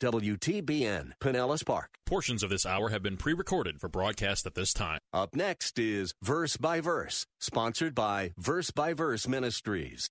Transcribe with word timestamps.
WTBN, 0.00 1.12
Pinellas 1.20 1.64
Park. 1.64 1.90
Portions 2.06 2.42
of 2.42 2.50
this 2.50 2.66
hour 2.66 2.90
have 2.90 3.02
been 3.02 3.16
pre 3.16 3.32
recorded 3.32 3.80
for 3.80 3.88
broadcast 3.88 4.46
at 4.46 4.54
this 4.54 4.72
time. 4.72 4.98
Up 5.12 5.34
next 5.34 5.78
is 5.78 6.14
Verse 6.22 6.56
by 6.56 6.80
Verse, 6.80 7.26
sponsored 7.40 7.94
by 7.94 8.32
Verse 8.36 8.70
by 8.70 8.94
Verse 8.94 9.26
Ministries. 9.26 10.08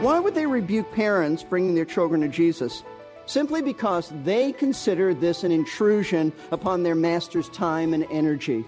Why 0.00 0.18
would 0.18 0.34
they 0.34 0.46
rebuke 0.46 0.90
parents 0.92 1.42
bringing 1.42 1.74
their 1.74 1.84
children 1.84 2.22
to 2.22 2.28
Jesus? 2.28 2.82
Simply 3.26 3.60
because 3.60 4.12
they 4.24 4.50
consider 4.50 5.12
this 5.12 5.44
an 5.44 5.52
intrusion 5.52 6.32
upon 6.52 6.82
their 6.82 6.94
master's 6.94 7.50
time 7.50 7.92
and 7.92 8.06
energy. 8.10 8.64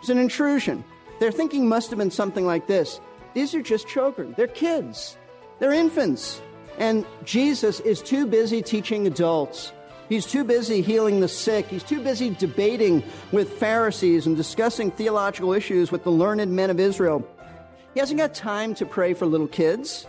It's 0.00 0.10
an 0.10 0.18
intrusion. 0.18 0.84
Their 1.18 1.32
thinking 1.32 1.68
must 1.68 1.90
have 1.90 1.98
been 1.98 2.10
something 2.10 2.46
like 2.46 2.66
this 2.66 3.00
These 3.34 3.54
are 3.54 3.62
just 3.62 3.88
children, 3.88 4.34
they're 4.36 4.46
kids, 4.46 5.16
they're 5.58 5.72
infants. 5.72 6.40
And 6.78 7.04
Jesus 7.24 7.80
is 7.80 8.00
too 8.00 8.24
busy 8.26 8.62
teaching 8.62 9.06
adults. 9.06 9.72
He's 10.08 10.24
too 10.24 10.44
busy 10.44 10.80
healing 10.80 11.20
the 11.20 11.28
sick. 11.28 11.66
He's 11.66 11.82
too 11.82 12.00
busy 12.00 12.30
debating 12.30 13.02
with 13.32 13.58
Pharisees 13.58 14.26
and 14.26 14.36
discussing 14.36 14.90
theological 14.92 15.52
issues 15.52 15.90
with 15.90 16.04
the 16.04 16.10
learned 16.10 16.50
men 16.52 16.70
of 16.70 16.80
Israel. 16.80 17.26
He 17.94 18.00
hasn't 18.00 18.18
got 18.18 18.32
time 18.32 18.74
to 18.76 18.86
pray 18.86 19.12
for 19.12 19.26
little 19.26 19.48
kids. 19.48 20.06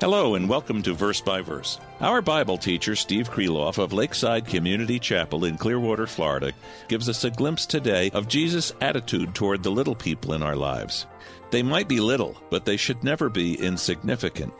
Hello 0.00 0.34
and 0.34 0.48
welcome 0.48 0.82
to 0.84 0.94
Verse 0.94 1.20
by 1.20 1.42
Verse. 1.42 1.78
Our 2.00 2.22
Bible 2.22 2.56
teacher, 2.56 2.96
Steve 2.96 3.30
Kreloff 3.30 3.76
of 3.76 3.92
Lakeside 3.92 4.46
Community 4.46 4.98
Chapel 4.98 5.44
in 5.44 5.58
Clearwater, 5.58 6.06
Florida, 6.06 6.52
gives 6.88 7.06
us 7.06 7.22
a 7.24 7.30
glimpse 7.30 7.66
today 7.66 8.08
of 8.14 8.26
Jesus' 8.26 8.72
attitude 8.80 9.34
toward 9.34 9.62
the 9.62 9.70
little 9.70 9.94
people 9.94 10.32
in 10.32 10.42
our 10.42 10.56
lives. 10.56 11.04
They 11.50 11.62
might 11.62 11.86
be 11.86 12.00
little, 12.00 12.42
but 12.48 12.64
they 12.64 12.78
should 12.78 13.04
never 13.04 13.28
be 13.28 13.60
insignificant. 13.60 14.54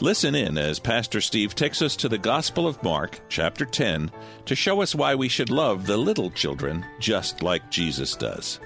Listen 0.00 0.34
in 0.34 0.56
as 0.56 0.78
Pastor 0.78 1.20
Steve 1.20 1.54
takes 1.54 1.82
us 1.82 1.94
to 1.96 2.08
the 2.08 2.16
Gospel 2.16 2.66
of 2.66 2.82
Mark, 2.82 3.20
chapter 3.28 3.66
10, 3.66 4.10
to 4.46 4.56
show 4.56 4.80
us 4.80 4.94
why 4.94 5.14
we 5.14 5.28
should 5.28 5.50
love 5.50 5.86
the 5.86 5.98
little 5.98 6.30
children 6.30 6.82
just 6.98 7.42
like 7.42 7.70
Jesus 7.70 8.16
does. 8.16 8.58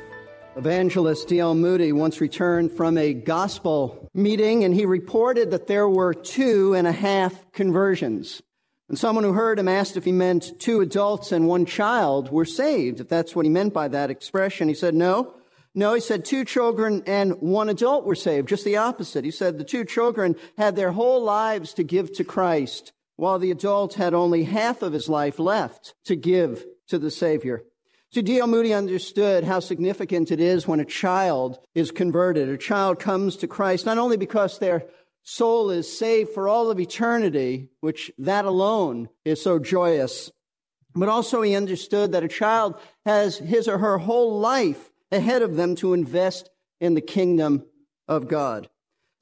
Evangelist 0.54 1.28
D.L. 1.28 1.54
Moody 1.54 1.92
once 1.92 2.20
returned 2.20 2.72
from 2.72 2.98
a 2.98 3.14
gospel 3.14 4.10
meeting 4.12 4.64
and 4.64 4.74
he 4.74 4.84
reported 4.84 5.50
that 5.50 5.66
there 5.66 5.88
were 5.88 6.12
two 6.12 6.74
and 6.74 6.86
a 6.86 6.92
half 6.92 7.50
conversions. 7.52 8.42
And 8.90 8.98
someone 8.98 9.24
who 9.24 9.32
heard 9.32 9.58
him 9.58 9.66
asked 9.66 9.96
if 9.96 10.04
he 10.04 10.12
meant 10.12 10.60
two 10.60 10.82
adults 10.82 11.32
and 11.32 11.48
one 11.48 11.64
child 11.64 12.30
were 12.30 12.44
saved, 12.44 13.00
if 13.00 13.08
that's 13.08 13.34
what 13.34 13.46
he 13.46 13.50
meant 13.50 13.72
by 13.72 13.88
that 13.88 14.10
expression. 14.10 14.68
He 14.68 14.74
said, 14.74 14.94
no. 14.94 15.34
No, 15.74 15.94
he 15.94 16.00
said 16.00 16.22
two 16.22 16.44
children 16.44 17.02
and 17.06 17.40
one 17.40 17.70
adult 17.70 18.04
were 18.04 18.14
saved, 18.14 18.48
just 18.48 18.66
the 18.66 18.76
opposite. 18.76 19.24
He 19.24 19.30
said 19.30 19.56
the 19.56 19.64
two 19.64 19.86
children 19.86 20.36
had 20.58 20.76
their 20.76 20.92
whole 20.92 21.22
lives 21.22 21.72
to 21.74 21.82
give 21.82 22.12
to 22.16 22.24
Christ, 22.24 22.92
while 23.16 23.38
the 23.38 23.50
adult 23.50 23.94
had 23.94 24.12
only 24.12 24.44
half 24.44 24.82
of 24.82 24.92
his 24.92 25.08
life 25.08 25.38
left 25.38 25.94
to 26.04 26.14
give 26.14 26.66
to 26.88 26.98
the 26.98 27.10
Savior. 27.10 27.64
So 28.14 28.20
D.L. 28.20 28.46
Moody 28.46 28.74
understood 28.74 29.44
how 29.44 29.60
significant 29.60 30.30
it 30.30 30.38
is 30.38 30.68
when 30.68 30.80
a 30.80 30.84
child 30.84 31.58
is 31.74 31.90
converted. 31.90 32.50
A 32.50 32.58
child 32.58 32.98
comes 32.98 33.36
to 33.36 33.46
Christ 33.46 33.86
not 33.86 33.96
only 33.96 34.18
because 34.18 34.58
their 34.58 34.84
soul 35.22 35.70
is 35.70 35.98
saved 35.98 36.28
for 36.30 36.46
all 36.46 36.70
of 36.70 36.78
eternity, 36.78 37.70
which 37.80 38.12
that 38.18 38.44
alone 38.44 39.08
is 39.24 39.40
so 39.40 39.58
joyous, 39.58 40.30
but 40.94 41.08
also 41.08 41.40
he 41.40 41.54
understood 41.54 42.12
that 42.12 42.22
a 42.22 42.28
child 42.28 42.78
has 43.06 43.38
his 43.38 43.66
or 43.66 43.78
her 43.78 43.96
whole 43.96 44.38
life 44.38 44.90
ahead 45.10 45.40
of 45.40 45.56
them 45.56 45.74
to 45.76 45.94
invest 45.94 46.50
in 46.82 46.92
the 46.92 47.00
kingdom 47.00 47.64
of 48.08 48.28
God. 48.28 48.68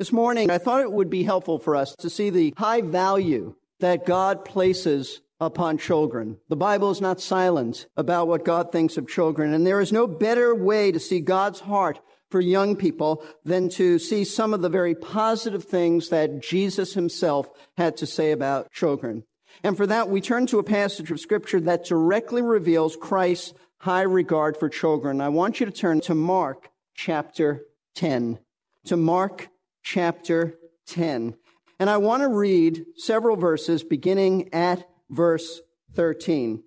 This 0.00 0.10
morning, 0.10 0.50
I 0.50 0.58
thought 0.58 0.82
it 0.82 0.90
would 0.90 1.10
be 1.10 1.22
helpful 1.22 1.60
for 1.60 1.76
us 1.76 1.94
to 2.00 2.10
see 2.10 2.30
the 2.30 2.54
high 2.56 2.80
value 2.80 3.54
that 3.78 4.04
God 4.04 4.44
places 4.44 5.20
upon 5.40 5.78
children. 5.78 6.38
The 6.48 6.56
Bible 6.56 6.90
is 6.90 7.00
not 7.00 7.20
silent 7.20 7.86
about 7.96 8.28
what 8.28 8.44
God 8.44 8.70
thinks 8.70 8.96
of 8.96 9.08
children, 9.08 9.54
and 9.54 9.66
there 9.66 9.80
is 9.80 9.92
no 9.92 10.06
better 10.06 10.54
way 10.54 10.92
to 10.92 11.00
see 11.00 11.20
God's 11.20 11.60
heart 11.60 12.00
for 12.30 12.40
young 12.40 12.76
people 12.76 13.24
than 13.44 13.68
to 13.70 13.98
see 13.98 14.24
some 14.24 14.54
of 14.54 14.62
the 14.62 14.68
very 14.68 14.94
positive 14.94 15.64
things 15.64 16.10
that 16.10 16.40
Jesus 16.40 16.94
himself 16.94 17.50
had 17.76 17.96
to 17.96 18.06
say 18.06 18.32
about 18.32 18.70
children. 18.70 19.24
And 19.62 19.76
for 19.76 19.86
that, 19.86 20.08
we 20.08 20.20
turn 20.20 20.46
to 20.46 20.58
a 20.58 20.64
passage 20.64 21.10
of 21.10 21.20
scripture 21.20 21.60
that 21.60 21.84
directly 21.84 22.42
reveals 22.42 22.96
Christ's 22.96 23.54
high 23.78 24.02
regard 24.02 24.56
for 24.56 24.68
children. 24.68 25.20
I 25.20 25.28
want 25.30 25.58
you 25.58 25.66
to 25.66 25.72
turn 25.72 26.00
to 26.02 26.14
Mark 26.14 26.70
chapter 26.94 27.62
10. 27.96 28.38
To 28.86 28.96
Mark 28.96 29.48
chapter 29.82 30.54
10. 30.86 31.34
And 31.78 31.90
I 31.90 31.96
want 31.96 32.22
to 32.22 32.28
read 32.28 32.84
several 32.96 33.36
verses 33.36 33.82
beginning 33.82 34.52
at 34.52 34.86
verse 35.10 35.60
13. 35.94 36.62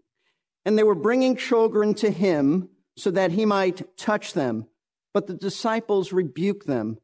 And 0.65 0.77
they 0.77 0.83
were 0.83 0.95
bringing 0.95 1.35
children 1.35 1.93
to 1.95 2.11
him 2.11 2.69
so 2.95 3.11
that 3.11 3.31
he 3.31 3.45
might 3.45 3.97
touch 3.97 4.33
them. 4.33 4.67
But 5.13 5.27
the 5.27 5.33
disciples 5.33 6.13
rebuked 6.13 6.67
them. 6.67 6.97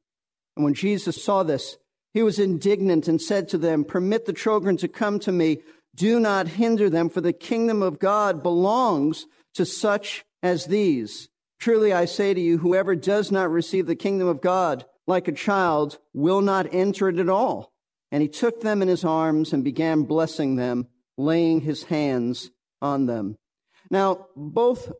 And 0.56 0.64
when 0.64 0.74
Jesus 0.74 1.22
saw 1.24 1.44
this, 1.44 1.78
he 2.14 2.24
was 2.24 2.40
indignant 2.40 3.08
and 3.08 3.22
said 3.22 3.50
to 3.50 3.58
them, 3.58 3.84
Permit 3.84 4.26
the 4.26 4.34
children 4.34 4.78
to 4.78 4.88
come 4.88 5.20
to 5.20 5.32
me. 5.32 5.60
Do 5.96 6.20
not 6.20 6.48
hinder 6.48 6.90
them, 6.90 7.10
for 7.10 7.22
the 7.22 7.34
kingdom 7.34 7.82
of 7.82 8.00
God 8.00 8.42
belongs 8.42 9.26
to 9.56 9.66
such 9.66 10.26
as 10.42 10.66
these. 10.66 11.30
Truly 11.60 11.92
I 11.92 12.06
say 12.06 12.34
to 12.34 12.40
you, 12.40 12.60
whoever 12.60 12.96
does 12.96 13.32
not 13.32 13.52
receive 13.52 13.86
the 13.86 13.96
kingdom 13.96 14.28
of 14.28 14.42
God 14.42 14.86
like 15.08 15.28
a 15.28 15.34
child 15.34 15.98
will 16.14 16.42
not 16.42 16.74
enter 16.74 17.10
it 17.10 17.20
at 17.20 17.30
all. 17.30 17.74
And 18.12 18.22
he 18.22 18.30
took 18.30 18.62
them 18.62 18.82
in 18.82 18.88
his 18.88 19.04
arms 19.04 19.52
and 19.54 19.64
began 19.64 20.04
blessing 20.04 20.56
them 20.56 20.88
laying 21.20 21.62
his 21.62 21.84
hands 21.84 22.50
on 22.82 23.06
them. 23.06 23.36
Now, 23.92 24.28
both 24.36 24.92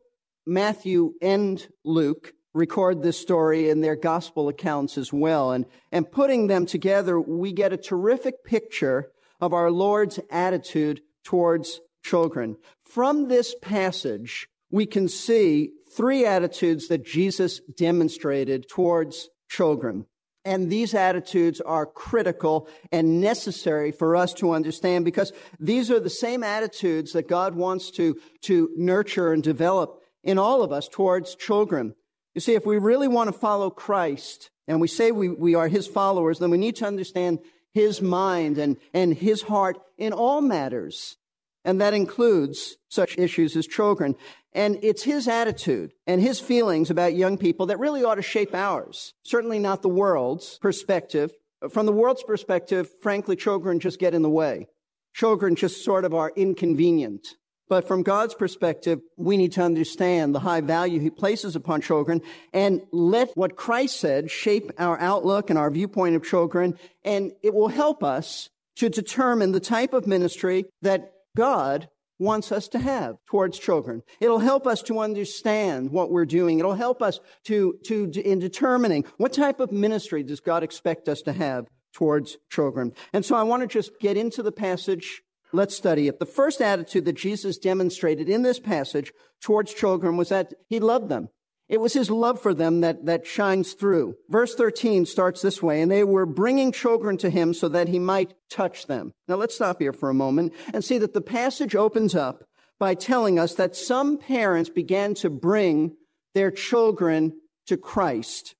Matthew 0.46 1.14
and 1.22 1.66
Luke 1.84 2.34
record 2.52 3.02
this 3.02 3.18
story 3.18 3.70
in 3.70 3.80
their 3.80 3.96
gospel 3.96 4.48
accounts 4.48 4.98
as 4.98 5.12
well. 5.12 5.52
And, 5.52 5.64
and 5.90 6.10
putting 6.10 6.46
them 6.46 6.66
together, 6.66 7.18
we 7.18 7.52
get 7.52 7.72
a 7.72 7.78
terrific 7.78 8.44
picture 8.44 9.10
of 9.40 9.54
our 9.54 9.70
Lord's 9.70 10.20
attitude 10.30 11.00
towards 11.24 11.80
children. 12.04 12.56
From 12.84 13.28
this 13.28 13.54
passage, 13.62 14.48
we 14.70 14.84
can 14.86 15.08
see 15.08 15.70
three 15.96 16.26
attitudes 16.26 16.88
that 16.88 17.06
Jesus 17.06 17.60
demonstrated 17.76 18.68
towards 18.68 19.30
children. 19.48 20.06
And 20.44 20.70
these 20.70 20.94
attitudes 20.94 21.60
are 21.60 21.84
critical 21.84 22.68
and 22.90 23.20
necessary 23.20 23.92
for 23.92 24.16
us 24.16 24.32
to 24.34 24.52
understand 24.52 25.04
because 25.04 25.32
these 25.58 25.90
are 25.90 26.00
the 26.00 26.08
same 26.08 26.42
attitudes 26.42 27.12
that 27.12 27.28
God 27.28 27.54
wants 27.54 27.90
to, 27.92 28.18
to 28.42 28.70
nurture 28.76 29.32
and 29.32 29.42
develop 29.42 30.00
in 30.24 30.38
all 30.38 30.62
of 30.62 30.72
us 30.72 30.88
towards 30.88 31.34
children. 31.34 31.94
You 32.34 32.40
see, 32.40 32.54
if 32.54 32.64
we 32.64 32.78
really 32.78 33.08
want 33.08 33.28
to 33.28 33.38
follow 33.38 33.70
Christ 33.70 34.50
and 34.66 34.80
we 34.80 34.88
say 34.88 35.10
we, 35.12 35.28
we 35.28 35.54
are 35.54 35.68
his 35.68 35.86
followers, 35.86 36.38
then 36.38 36.50
we 36.50 36.58
need 36.58 36.76
to 36.76 36.86
understand 36.86 37.40
his 37.74 38.00
mind 38.00 38.56
and, 38.56 38.76
and 38.94 39.14
his 39.14 39.42
heart 39.42 39.78
in 39.98 40.12
all 40.12 40.40
matters. 40.40 41.16
And 41.64 41.80
that 41.80 41.94
includes 41.94 42.76
such 42.88 43.18
issues 43.18 43.56
as 43.56 43.66
children. 43.66 44.16
And 44.52 44.78
it's 44.82 45.02
his 45.02 45.28
attitude 45.28 45.92
and 46.06 46.20
his 46.20 46.40
feelings 46.40 46.90
about 46.90 47.14
young 47.14 47.38
people 47.38 47.66
that 47.66 47.78
really 47.78 48.02
ought 48.02 48.16
to 48.16 48.22
shape 48.22 48.54
ours. 48.54 49.14
Certainly 49.24 49.58
not 49.58 49.82
the 49.82 49.88
world's 49.88 50.58
perspective. 50.58 51.32
From 51.70 51.86
the 51.86 51.92
world's 51.92 52.22
perspective, 52.22 52.88
frankly, 53.02 53.36
children 53.36 53.78
just 53.80 53.98
get 53.98 54.14
in 54.14 54.22
the 54.22 54.30
way. 54.30 54.66
Children 55.14 55.54
just 55.54 55.84
sort 55.84 56.04
of 56.04 56.14
are 56.14 56.32
inconvenient. 56.34 57.26
But 57.68 57.86
from 57.86 58.02
God's 58.02 58.34
perspective, 58.34 59.00
we 59.16 59.36
need 59.36 59.52
to 59.52 59.62
understand 59.62 60.34
the 60.34 60.40
high 60.40 60.60
value 60.60 60.98
he 60.98 61.08
places 61.08 61.54
upon 61.54 61.82
children 61.82 62.20
and 62.52 62.82
let 62.90 63.30
what 63.36 63.54
Christ 63.54 64.00
said 64.00 64.28
shape 64.28 64.72
our 64.76 64.98
outlook 64.98 65.50
and 65.50 65.58
our 65.58 65.70
viewpoint 65.70 66.16
of 66.16 66.24
children. 66.24 66.76
And 67.04 67.30
it 67.44 67.54
will 67.54 67.68
help 67.68 68.02
us 68.02 68.50
to 68.76 68.88
determine 68.88 69.52
the 69.52 69.60
type 69.60 69.92
of 69.92 70.08
ministry 70.08 70.64
that 70.82 71.12
God 71.36 71.88
wants 72.18 72.52
us 72.52 72.68
to 72.68 72.78
have 72.78 73.16
towards 73.26 73.58
children. 73.58 74.02
It'll 74.20 74.38
help 74.38 74.66
us 74.66 74.82
to 74.82 75.00
understand 75.00 75.90
what 75.90 76.10
we're 76.10 76.26
doing. 76.26 76.58
It'll 76.58 76.74
help 76.74 77.00
us 77.00 77.18
to, 77.44 77.78
to, 77.86 78.10
in 78.22 78.38
determining 78.38 79.06
what 79.16 79.32
type 79.32 79.58
of 79.58 79.72
ministry 79.72 80.22
does 80.22 80.40
God 80.40 80.62
expect 80.62 81.08
us 81.08 81.22
to 81.22 81.32
have 81.32 81.66
towards 81.94 82.36
children. 82.50 82.92
And 83.12 83.24
so 83.24 83.34
I 83.34 83.42
want 83.42 83.62
to 83.62 83.66
just 83.66 83.98
get 84.00 84.16
into 84.16 84.42
the 84.42 84.52
passage. 84.52 85.22
Let's 85.52 85.74
study 85.74 86.06
it. 86.08 86.18
The 86.18 86.26
first 86.26 86.60
attitude 86.60 87.06
that 87.06 87.16
Jesus 87.16 87.58
demonstrated 87.58 88.28
in 88.28 88.42
this 88.42 88.60
passage 88.60 89.12
towards 89.40 89.74
children 89.74 90.16
was 90.16 90.28
that 90.28 90.52
he 90.68 90.78
loved 90.78 91.08
them. 91.08 91.30
It 91.70 91.80
was 91.80 91.92
his 91.92 92.10
love 92.10 92.42
for 92.42 92.52
them 92.52 92.80
that, 92.80 93.06
that 93.06 93.28
shines 93.28 93.74
through. 93.74 94.16
Verse 94.28 94.56
13 94.56 95.06
starts 95.06 95.40
this 95.40 95.62
way, 95.62 95.80
and 95.80 95.90
they 95.90 96.02
were 96.02 96.26
bringing 96.26 96.72
children 96.72 97.16
to 97.18 97.30
him 97.30 97.54
so 97.54 97.68
that 97.68 97.86
he 97.86 98.00
might 98.00 98.34
touch 98.50 98.88
them. 98.88 99.12
Now 99.28 99.36
let's 99.36 99.54
stop 99.54 99.78
here 99.78 99.92
for 99.92 100.10
a 100.10 100.14
moment 100.14 100.52
and 100.74 100.84
see 100.84 100.98
that 100.98 101.14
the 101.14 101.20
passage 101.20 101.76
opens 101.76 102.16
up 102.16 102.42
by 102.80 102.94
telling 102.94 103.38
us 103.38 103.54
that 103.54 103.76
some 103.76 104.18
parents 104.18 104.68
began 104.68 105.14
to 105.14 105.30
bring 105.30 105.94
their 106.34 106.50
children 106.50 107.34
to 107.68 107.76
Christ. 107.76 108.56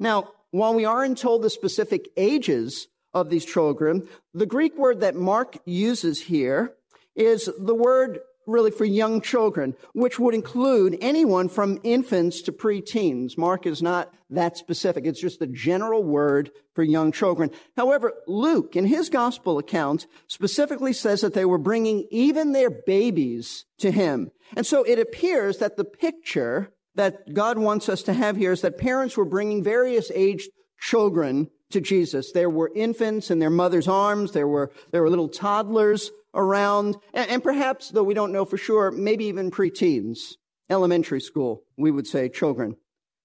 Now, 0.00 0.32
while 0.50 0.74
we 0.74 0.84
aren't 0.84 1.18
told 1.18 1.42
the 1.42 1.50
specific 1.50 2.08
ages 2.16 2.88
of 3.14 3.30
these 3.30 3.44
children, 3.44 4.08
the 4.34 4.46
Greek 4.46 4.76
word 4.76 4.98
that 5.00 5.14
Mark 5.14 5.58
uses 5.64 6.22
here 6.22 6.74
is 7.14 7.48
the 7.56 7.74
word 7.74 8.18
really 8.48 8.70
for 8.70 8.84
young 8.84 9.20
children, 9.20 9.74
which 9.92 10.18
would 10.18 10.34
include 10.34 10.98
anyone 11.00 11.48
from 11.48 11.78
infants 11.84 12.42
to 12.42 12.52
preteens. 12.52 13.38
Mark 13.38 13.66
is 13.66 13.82
not 13.82 14.12
that 14.30 14.56
specific. 14.56 15.06
It's 15.06 15.20
just 15.20 15.42
a 15.42 15.46
general 15.46 16.02
word 16.02 16.50
for 16.74 16.82
young 16.82 17.12
children. 17.12 17.50
However, 17.76 18.14
Luke, 18.26 18.76
in 18.76 18.86
his 18.86 19.08
gospel 19.08 19.58
account, 19.58 20.06
specifically 20.26 20.92
says 20.92 21.20
that 21.20 21.34
they 21.34 21.44
were 21.44 21.58
bringing 21.58 22.06
even 22.10 22.52
their 22.52 22.70
babies 22.70 23.64
to 23.78 23.90
him. 23.90 24.30
And 24.56 24.66
so 24.66 24.82
it 24.82 24.98
appears 24.98 25.58
that 25.58 25.76
the 25.76 25.84
picture 25.84 26.72
that 26.94 27.32
God 27.32 27.58
wants 27.58 27.88
us 27.88 28.02
to 28.04 28.12
have 28.12 28.36
here 28.36 28.52
is 28.52 28.62
that 28.62 28.78
parents 28.78 29.16
were 29.16 29.24
bringing 29.24 29.62
various 29.62 30.10
aged 30.14 30.50
children 30.80 31.48
to 31.70 31.80
Jesus. 31.80 32.32
There 32.32 32.50
were 32.50 32.72
infants 32.74 33.30
in 33.30 33.38
their 33.38 33.50
mother's 33.50 33.88
arms. 33.88 34.32
There 34.32 34.48
were, 34.48 34.72
there 34.90 35.02
were 35.02 35.10
little 35.10 35.28
toddlers 35.28 36.10
around, 36.34 36.96
and, 37.14 37.30
and 37.30 37.42
perhaps, 37.42 37.90
though 37.90 38.04
we 38.04 38.14
don't 38.14 38.32
know 38.32 38.44
for 38.44 38.56
sure, 38.56 38.90
maybe 38.90 39.24
even 39.26 39.50
preteens, 39.50 40.34
elementary 40.70 41.20
school, 41.20 41.62
we 41.76 41.90
would 41.90 42.06
say 42.06 42.28
children. 42.28 42.76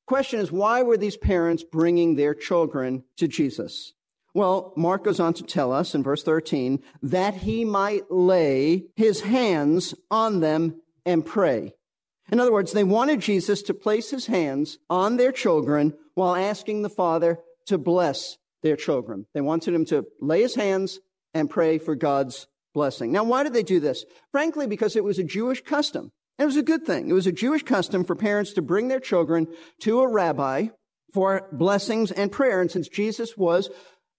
Question 0.05 0.39
is, 0.39 0.51
why 0.51 0.83
were 0.83 0.97
these 0.97 1.17
parents 1.17 1.63
bringing 1.63 2.15
their 2.15 2.33
children 2.33 3.03
to 3.17 3.27
Jesus? 3.27 3.94
Well, 4.33 4.73
Mark 4.75 5.03
goes 5.03 5.19
on 5.19 5.33
to 5.35 5.44
tell 5.44 5.71
us 5.71 5.94
in 5.94 6.03
verse 6.03 6.23
13 6.23 6.81
that 7.03 7.35
he 7.35 7.63
might 7.65 8.11
lay 8.11 8.85
his 8.95 9.21
hands 9.21 9.94
on 10.09 10.39
them 10.39 10.81
and 11.06 11.25
pray. 11.25 11.73
In 12.31 12.39
other 12.39 12.51
words, 12.51 12.71
they 12.71 12.83
wanted 12.83 13.19
Jesus 13.19 13.61
to 13.63 13.73
place 13.73 14.09
his 14.09 14.25
hands 14.25 14.79
on 14.89 15.17
their 15.17 15.31
children 15.31 15.94
while 16.15 16.35
asking 16.35 16.81
the 16.81 16.89
Father 16.89 17.39
to 17.67 17.77
bless 17.77 18.38
their 18.63 18.75
children. 18.75 19.27
They 19.33 19.41
wanted 19.41 19.73
him 19.73 19.85
to 19.85 20.06
lay 20.19 20.41
his 20.41 20.56
hands 20.56 20.99
and 21.33 21.49
pray 21.49 21.77
for 21.77 21.95
God's 21.95 22.47
blessing. 22.73 23.11
Now, 23.11 23.23
why 23.23 23.43
did 23.43 23.53
they 23.53 23.63
do 23.63 23.79
this? 23.79 24.05
Frankly, 24.31 24.67
because 24.67 24.95
it 24.95 25.03
was 25.03 25.19
a 25.19 25.23
Jewish 25.23 25.61
custom. 25.61 26.11
It 26.39 26.45
was 26.45 26.57
a 26.57 26.63
good 26.63 26.85
thing. 26.85 27.09
It 27.09 27.13
was 27.13 27.27
a 27.27 27.31
Jewish 27.31 27.63
custom 27.63 28.03
for 28.03 28.15
parents 28.15 28.53
to 28.53 28.61
bring 28.61 28.87
their 28.87 28.99
children 28.99 29.47
to 29.81 30.01
a 30.01 30.11
rabbi 30.11 30.67
for 31.13 31.47
blessings 31.51 32.11
and 32.11 32.31
prayer. 32.31 32.59
And 32.59 32.71
since 32.71 32.87
Jesus 32.87 33.37
was 33.37 33.69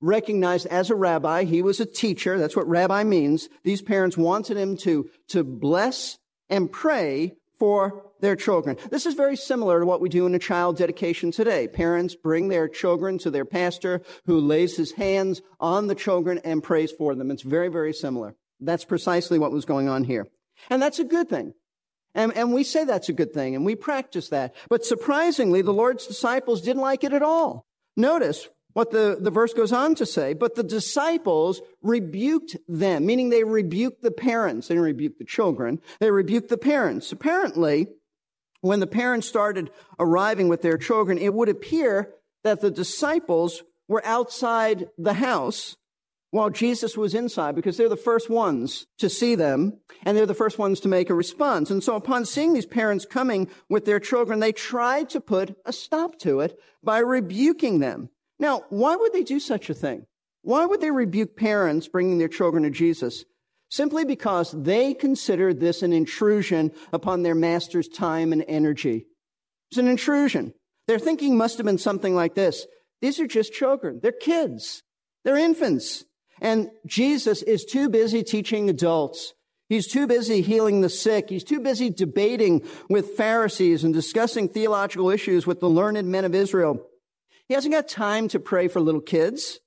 recognized 0.01 0.67
as 0.67 0.91
a 0.91 0.95
rabbi, 0.95 1.45
he 1.45 1.63
was 1.63 1.81
a 1.81 1.87
teacher. 1.87 2.39
That's 2.39 2.57
what 2.57 2.69
rabbi 2.69 3.03
means. 3.03 3.49
These 3.65 3.83
parents 3.83 4.17
wanted 4.17 4.57
him 4.57 4.77
to, 4.79 5.09
to 5.29 5.43
bless 5.43 6.19
and 6.49 6.71
pray 6.71 7.35
for 7.59 8.05
their 8.21 8.37
children. 8.37 8.77
This 8.91 9.07
is 9.07 9.15
very 9.15 9.37
similar 9.37 9.81
to 9.81 9.87
what 9.87 10.01
we 10.01 10.09
do 10.09 10.27
in 10.27 10.35
a 10.35 10.39
child 10.39 10.77
dedication 10.77 11.31
today. 11.31 11.69
Parents 11.69 12.15
bring 12.15 12.49
their 12.49 12.69
children 12.69 13.19
to 13.19 13.31
their 13.31 13.45
pastor 13.45 14.03
who 14.27 14.39
lays 14.41 14.77
his 14.77 14.93
hands 14.93 15.43
on 15.61 15.87
the 15.87 15.95
children 15.95 16.41
and 16.45 16.63
prays 16.63 16.93
for 16.93 17.15
them. 17.15 17.31
It's 17.31 17.43
very, 17.43 17.69
very 17.69 17.93
similar. 17.93 18.35
That's 18.65 18.85
precisely 18.85 19.39
what 19.39 19.53
was 19.53 19.65
going 19.65 19.89
on 19.89 20.05
here. 20.05 20.27
And 20.71 20.81
that's 20.81 20.99
a 20.99 21.05
good 21.05 21.29
thing. 21.29 21.55
And, 22.15 22.37
and 22.37 22.53
we 22.53 22.63
say 22.63 22.85
that's 22.85 23.09
a 23.09 23.15
good 23.15 23.33
thing 23.33 23.55
and 23.55 23.65
we 23.65 23.75
practice 23.75 24.29
that. 24.29 24.55
But 24.69 24.85
surprisingly, 24.85 25.63
the 25.63 25.73
Lord's 25.73 26.07
disciples 26.07 26.63
didn't 26.63 26.83
like 26.83 27.03
it 27.03 27.13
at 27.13 27.23
all. 27.23 27.67
Notice 27.97 28.49
what 28.73 28.91
the, 28.91 29.17
the 29.21 29.31
verse 29.31 29.53
goes 29.53 29.73
on 29.73 29.95
to 29.97 30.07
say, 30.07 30.35
but 30.35 30.55
the 30.55 30.63
disciples 30.63 31.61
rebuked 31.83 32.57
them, 32.69 33.07
meaning 33.07 33.31
they 33.31 33.45
rebuked 33.45 34.03
the 34.03 34.11
parents. 34.11 34.69
They 34.69 34.75
didn't 34.75 34.87
rebuke 34.87 35.19
the 35.19 35.25
children. 35.25 35.81
They 36.01 36.11
rebuked 36.11 36.49
the 36.49 36.59
parents. 36.59 37.13
Apparently, 37.13 37.89
when 38.61 38.81
the 38.81 38.87
parents 38.87 39.29
started 39.29 39.71
arriving 39.99 40.49
with 40.49 40.63
their 40.63 40.79
children, 40.79 41.19
it 41.19 41.35
would 41.35 41.49
appear 41.49 42.15
that 42.43 42.61
the 42.61 42.71
disciples 42.71 43.63
were 43.89 44.05
outside 44.05 44.89
the 44.99 45.15
house 45.15 45.77
while 46.35 46.51
Jesus 46.51 46.97
was 46.97 47.15
inside 47.15 47.55
because 47.55 47.77
they're 47.77 47.89
the 47.89 47.97
first 47.97 48.29
ones 48.29 48.87
to 48.99 49.09
see 49.09 49.37
them 49.37 49.79
and 50.05 50.17
they're 50.17 50.27
the 50.27 50.35
first 50.35 50.59
ones 50.59 50.81
to 50.81 50.89
make 50.89 51.09
a 51.09 51.15
response. 51.15 51.71
And 51.71 51.81
so 51.81 51.95
upon 51.95 52.25
seeing 52.25 52.55
these 52.55 52.67
parents 52.67 53.07
coming 53.07 53.49
with 53.69 53.85
their 53.85 54.01
children, 54.01 54.41
they 54.41 54.51
tried 54.51 55.09
to 55.11 55.21
put 55.21 55.57
a 55.65 55.73
stop 55.73 56.19
to 56.23 56.41
it 56.41 56.59
by 56.83 56.99
rebuking 56.99 57.79
them. 57.79 58.09
Now, 58.41 58.65
why 58.69 58.97
would 58.97 59.13
they 59.13 59.23
do 59.23 59.39
such 59.39 59.71
a 59.71 59.75
thing? 59.75 60.07
Why 60.43 60.67
would 60.67 60.81
they 60.81 60.91
rebuke 60.91 61.37
parents 61.37 61.87
bringing 61.87 62.19
their 62.19 62.27
children 62.27 62.65
to 62.65 62.71
Jesus? 62.71 63.25
Simply 63.71 64.05
because 64.05 64.51
they 64.51 64.93
considered 64.93 65.61
this 65.61 65.85
an 65.85 65.93
intrusion 65.93 66.73
upon 66.93 67.23
their 67.23 67.37
master's 67.37 67.87
time 67.87 68.33
and 68.33 68.45
energy. 68.49 69.07
It's 69.71 69.79
an 69.79 69.87
intrusion. 69.87 70.53
Their 70.89 70.99
thinking 70.99 71.37
must 71.37 71.59
have 71.59 71.65
been 71.65 71.79
something 71.79 72.17
like 72.17 72.35
this. 72.35 72.67
These 73.01 73.21
are 73.21 73.29
just 73.29 73.53
children. 73.53 74.01
They're 74.03 74.11
kids. 74.11 74.83
They're 75.23 75.37
infants. 75.37 76.05
And 76.41 76.71
Jesus 76.87 77.43
is 77.43 77.65
too 77.65 77.89
busy 77.89 78.23
teaching 78.23 78.69
adults. 78.69 79.35
He's 79.69 79.87
too 79.87 80.07
busy 80.07 80.43
healing 80.43 80.81
the 80.81 80.89
sick. 80.89 81.31
He's 81.31 81.45
too 81.45 81.61
busy 81.61 81.91
debating 81.91 82.67
with 82.91 83.17
Pharisees 83.17 83.83
and 83.83 83.95
discussing 83.95 84.49
theological 84.49 85.11
issues 85.11 85.47
with 85.47 85.61
the 85.61 85.71
learned 85.71 86.07
men 86.07 86.25
of 86.25 86.35
Israel. 86.35 86.87
He 87.49 87.55
hasn't 87.55 87.75
got 87.75 87.89
time 87.89 88.29
to 88.29 88.41
pray 88.41 88.69
for 88.69 88.81
little 88.81 89.01
kids. 89.01 89.61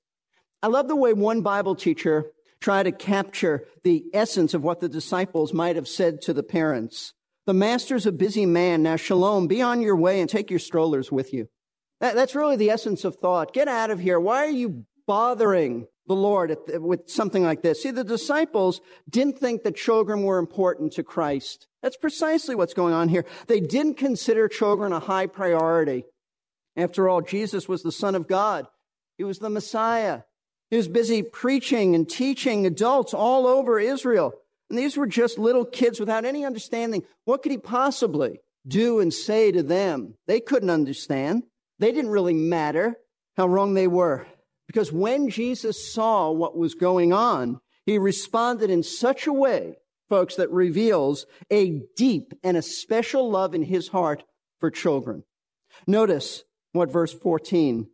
I 0.62 0.68
love 0.68 0.88
the 0.88 0.96
way 0.96 1.12
one 1.12 1.42
Bible 1.42 1.74
teacher 1.74 2.26
tried 2.60 2.84
to 2.84 2.92
capture 2.92 3.66
the 3.84 4.04
essence 4.12 4.54
of 4.54 4.62
what 4.62 4.80
the 4.80 4.88
disciples 4.88 5.52
might 5.52 5.76
have 5.76 5.88
said 5.88 6.20
to 6.22 6.32
the 6.32 6.42
parents. 6.42 7.12
The 7.46 7.54
master's 7.54 8.06
a 8.06 8.12
busy 8.12 8.46
man. 8.46 8.82
Now, 8.82 8.96
shalom, 8.96 9.46
be 9.46 9.62
on 9.62 9.80
your 9.80 9.96
way 9.96 10.20
and 10.20 10.28
take 10.28 10.50
your 10.50 10.58
strollers 10.58 11.10
with 11.10 11.32
you. 11.32 11.48
That, 12.00 12.14
that's 12.14 12.34
really 12.34 12.56
the 12.56 12.70
essence 12.70 13.04
of 13.04 13.16
thought. 13.16 13.52
Get 13.52 13.68
out 13.68 13.90
of 13.90 14.00
here. 14.00 14.20
Why 14.20 14.44
are 14.44 14.50
you 14.50 14.84
bothering 15.06 15.86
the 16.08 16.16
Lord 16.16 16.56
with 16.80 17.08
something 17.08 17.44
like 17.44 17.62
this. 17.62 17.82
See, 17.82 17.90
the 17.90 18.02
disciples 18.02 18.80
didn't 19.08 19.38
think 19.38 19.62
that 19.62 19.76
children 19.76 20.22
were 20.22 20.38
important 20.38 20.94
to 20.94 21.04
Christ. 21.04 21.66
That's 21.82 21.96
precisely 21.96 22.54
what's 22.54 22.74
going 22.74 22.94
on 22.94 23.08
here. 23.08 23.24
They 23.46 23.60
didn't 23.60 23.98
consider 23.98 24.48
children 24.48 24.92
a 24.92 25.00
high 25.00 25.26
priority. 25.26 26.04
After 26.76 27.08
all, 27.08 27.20
Jesus 27.20 27.68
was 27.68 27.82
the 27.82 27.92
Son 27.92 28.14
of 28.14 28.26
God. 28.26 28.66
He 29.16 29.24
was 29.24 29.38
the 29.38 29.50
Messiah. 29.50 30.22
He 30.70 30.76
was 30.76 30.88
busy 30.88 31.22
preaching 31.22 31.94
and 31.94 32.08
teaching 32.08 32.66
adults 32.66 33.14
all 33.14 33.46
over 33.46 33.78
Israel. 33.78 34.32
And 34.70 34.78
these 34.78 34.96
were 34.96 35.06
just 35.06 35.38
little 35.38 35.64
kids 35.64 36.00
without 36.00 36.24
any 36.24 36.44
understanding. 36.44 37.04
What 37.24 37.42
could 37.42 37.52
he 37.52 37.58
possibly 37.58 38.40
do 38.66 39.00
and 39.00 39.12
say 39.12 39.52
to 39.52 39.62
them? 39.62 40.14
They 40.26 40.40
couldn't 40.40 40.70
understand. 40.70 41.44
They 41.78 41.92
didn't 41.92 42.10
really 42.10 42.34
matter 42.34 42.96
how 43.36 43.46
wrong 43.46 43.74
they 43.74 43.86
were. 43.86 44.26
Because 44.68 44.92
when 44.92 45.28
Jesus 45.28 45.92
saw 45.92 46.30
what 46.30 46.56
was 46.56 46.74
going 46.74 47.12
on, 47.12 47.60
he 47.84 47.98
responded 47.98 48.70
in 48.70 48.84
such 48.84 49.26
a 49.26 49.32
way, 49.32 49.78
folks, 50.08 50.36
that 50.36 50.50
reveals 50.52 51.26
a 51.50 51.80
deep 51.96 52.34
and 52.44 52.56
a 52.56 52.62
special 52.62 53.28
love 53.28 53.54
in 53.54 53.62
his 53.62 53.88
heart 53.88 54.22
for 54.60 54.70
children. 54.70 55.24
Notice 55.86 56.44
what 56.72 56.92
verse 56.92 57.12
14 57.12 57.88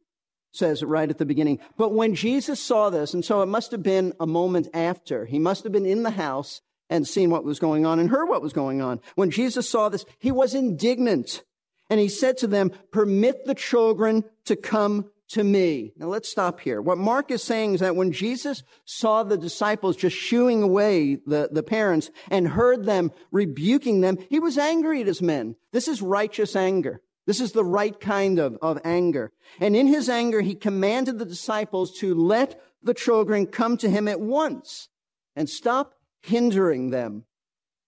says 0.52 0.82
right 0.82 1.08
at 1.08 1.18
the 1.18 1.24
beginning. 1.24 1.60
But 1.76 1.94
when 1.94 2.14
Jesus 2.14 2.60
saw 2.60 2.90
this, 2.90 3.14
and 3.14 3.24
so 3.24 3.40
it 3.42 3.46
must 3.46 3.70
have 3.70 3.82
been 3.82 4.12
a 4.18 4.26
moment 4.26 4.68
after, 4.74 5.26
he 5.26 5.38
must 5.38 5.62
have 5.62 5.72
been 5.72 5.86
in 5.86 6.02
the 6.02 6.10
house 6.10 6.60
and 6.90 7.06
seen 7.06 7.30
what 7.30 7.44
was 7.44 7.58
going 7.58 7.86
on 7.86 7.98
and 7.98 8.10
heard 8.10 8.28
what 8.28 8.42
was 8.42 8.52
going 8.52 8.82
on. 8.82 9.00
When 9.14 9.30
Jesus 9.30 9.68
saw 9.68 9.88
this, 9.88 10.04
he 10.18 10.30
was 10.30 10.54
indignant. 10.54 11.42
And 11.90 12.00
he 12.00 12.08
said 12.08 12.38
to 12.38 12.46
them, 12.46 12.72
permit 12.92 13.44
the 13.44 13.54
children 13.54 14.24
to 14.46 14.56
come 14.56 15.10
to 15.30 15.42
me. 15.42 15.92
Now 15.96 16.06
let's 16.06 16.30
stop 16.30 16.60
here. 16.60 16.80
What 16.82 16.98
Mark 16.98 17.30
is 17.30 17.42
saying 17.42 17.74
is 17.74 17.80
that 17.80 17.96
when 17.96 18.12
Jesus 18.12 18.62
saw 18.84 19.22
the 19.22 19.38
disciples 19.38 19.96
just 19.96 20.16
shooing 20.16 20.62
away 20.62 21.16
the, 21.26 21.48
the 21.50 21.62
parents 21.62 22.10
and 22.30 22.48
heard 22.48 22.84
them 22.84 23.10
rebuking 23.30 24.00
them, 24.00 24.18
he 24.28 24.38
was 24.38 24.58
angry 24.58 25.00
at 25.00 25.06
his 25.06 25.22
men. 25.22 25.56
This 25.72 25.88
is 25.88 26.02
righteous 26.02 26.54
anger. 26.54 27.00
This 27.26 27.40
is 27.40 27.52
the 27.52 27.64
right 27.64 27.98
kind 27.98 28.38
of, 28.38 28.58
of 28.60 28.78
anger. 28.84 29.32
And 29.60 29.74
in 29.74 29.86
his 29.86 30.08
anger, 30.08 30.42
he 30.42 30.54
commanded 30.54 31.18
the 31.18 31.24
disciples 31.24 31.98
to 31.98 32.14
let 32.14 32.60
the 32.82 32.94
children 32.94 33.46
come 33.46 33.78
to 33.78 33.88
him 33.88 34.08
at 34.08 34.20
once 34.20 34.88
and 35.34 35.48
stop 35.48 35.94
hindering 36.20 36.90
them. 36.90 37.24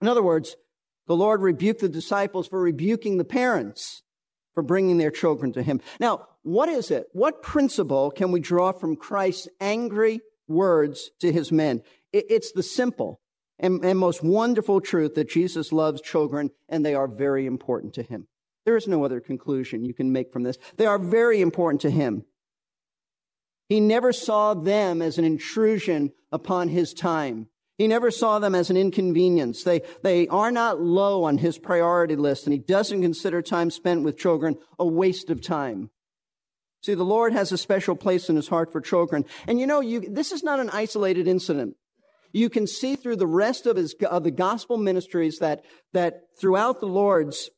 In 0.00 0.08
other 0.08 0.22
words, 0.22 0.56
the 1.06 1.16
Lord 1.16 1.42
rebuked 1.42 1.80
the 1.80 1.88
disciples 1.88 2.48
for 2.48 2.60
rebuking 2.60 3.18
the 3.18 3.24
parents 3.24 4.02
for 4.56 4.62
bringing 4.62 4.96
their 4.96 5.10
children 5.10 5.52
to 5.52 5.62
him. 5.62 5.82
Now, 6.00 6.28
what 6.42 6.70
is 6.70 6.90
it? 6.90 7.08
What 7.12 7.42
principle 7.42 8.10
can 8.10 8.32
we 8.32 8.40
draw 8.40 8.72
from 8.72 8.96
Christ's 8.96 9.48
angry 9.60 10.20
words 10.48 11.10
to 11.20 11.30
his 11.30 11.52
men? 11.52 11.82
It's 12.10 12.52
the 12.52 12.62
simple 12.62 13.20
and, 13.58 13.84
and 13.84 13.98
most 13.98 14.24
wonderful 14.24 14.80
truth 14.80 15.14
that 15.14 15.28
Jesus 15.28 15.72
loves 15.72 16.00
children 16.00 16.52
and 16.70 16.86
they 16.86 16.94
are 16.94 17.06
very 17.06 17.44
important 17.44 17.92
to 17.94 18.02
him. 18.02 18.28
There 18.64 18.78
is 18.78 18.88
no 18.88 19.04
other 19.04 19.20
conclusion 19.20 19.84
you 19.84 19.92
can 19.92 20.10
make 20.10 20.32
from 20.32 20.42
this. 20.42 20.56
They 20.78 20.86
are 20.86 20.98
very 20.98 21.42
important 21.42 21.82
to 21.82 21.90
him. 21.90 22.24
He 23.68 23.78
never 23.78 24.10
saw 24.10 24.54
them 24.54 25.02
as 25.02 25.18
an 25.18 25.26
intrusion 25.26 26.12
upon 26.32 26.70
his 26.70 26.94
time. 26.94 27.48
He 27.78 27.86
never 27.86 28.10
saw 28.10 28.38
them 28.38 28.54
as 28.54 28.70
an 28.70 28.76
inconvenience. 28.76 29.62
They, 29.62 29.82
they 30.02 30.28
are 30.28 30.50
not 30.50 30.80
low 30.80 31.24
on 31.24 31.38
his 31.38 31.58
priority 31.58 32.16
list, 32.16 32.46
and 32.46 32.52
he 32.52 32.58
doesn't 32.58 33.02
consider 33.02 33.42
time 33.42 33.70
spent 33.70 34.02
with 34.02 34.18
children 34.18 34.56
a 34.78 34.86
waste 34.86 35.28
of 35.28 35.42
time. 35.42 35.90
See, 36.82 36.94
the 36.94 37.04
Lord 37.04 37.32
has 37.32 37.52
a 37.52 37.58
special 37.58 37.96
place 37.96 38.30
in 38.30 38.36
his 38.36 38.48
heart 38.48 38.72
for 38.72 38.80
children. 38.80 39.24
And 39.46 39.60
you 39.60 39.66
know, 39.66 39.80
you, 39.80 40.00
this 40.00 40.32
is 40.32 40.42
not 40.42 40.60
an 40.60 40.70
isolated 40.70 41.26
incident. 41.26 41.76
You 42.32 42.48
can 42.48 42.66
see 42.66 42.96
through 42.96 43.16
the 43.16 43.26
rest 43.26 43.66
of, 43.66 43.76
his, 43.76 43.94
of 44.08 44.24
the 44.24 44.30
gospel 44.30 44.76
ministries 44.76 45.38
that, 45.38 45.64
that 45.92 46.22
throughout 46.38 46.80
the 46.80 46.86
Lord's 46.86 47.50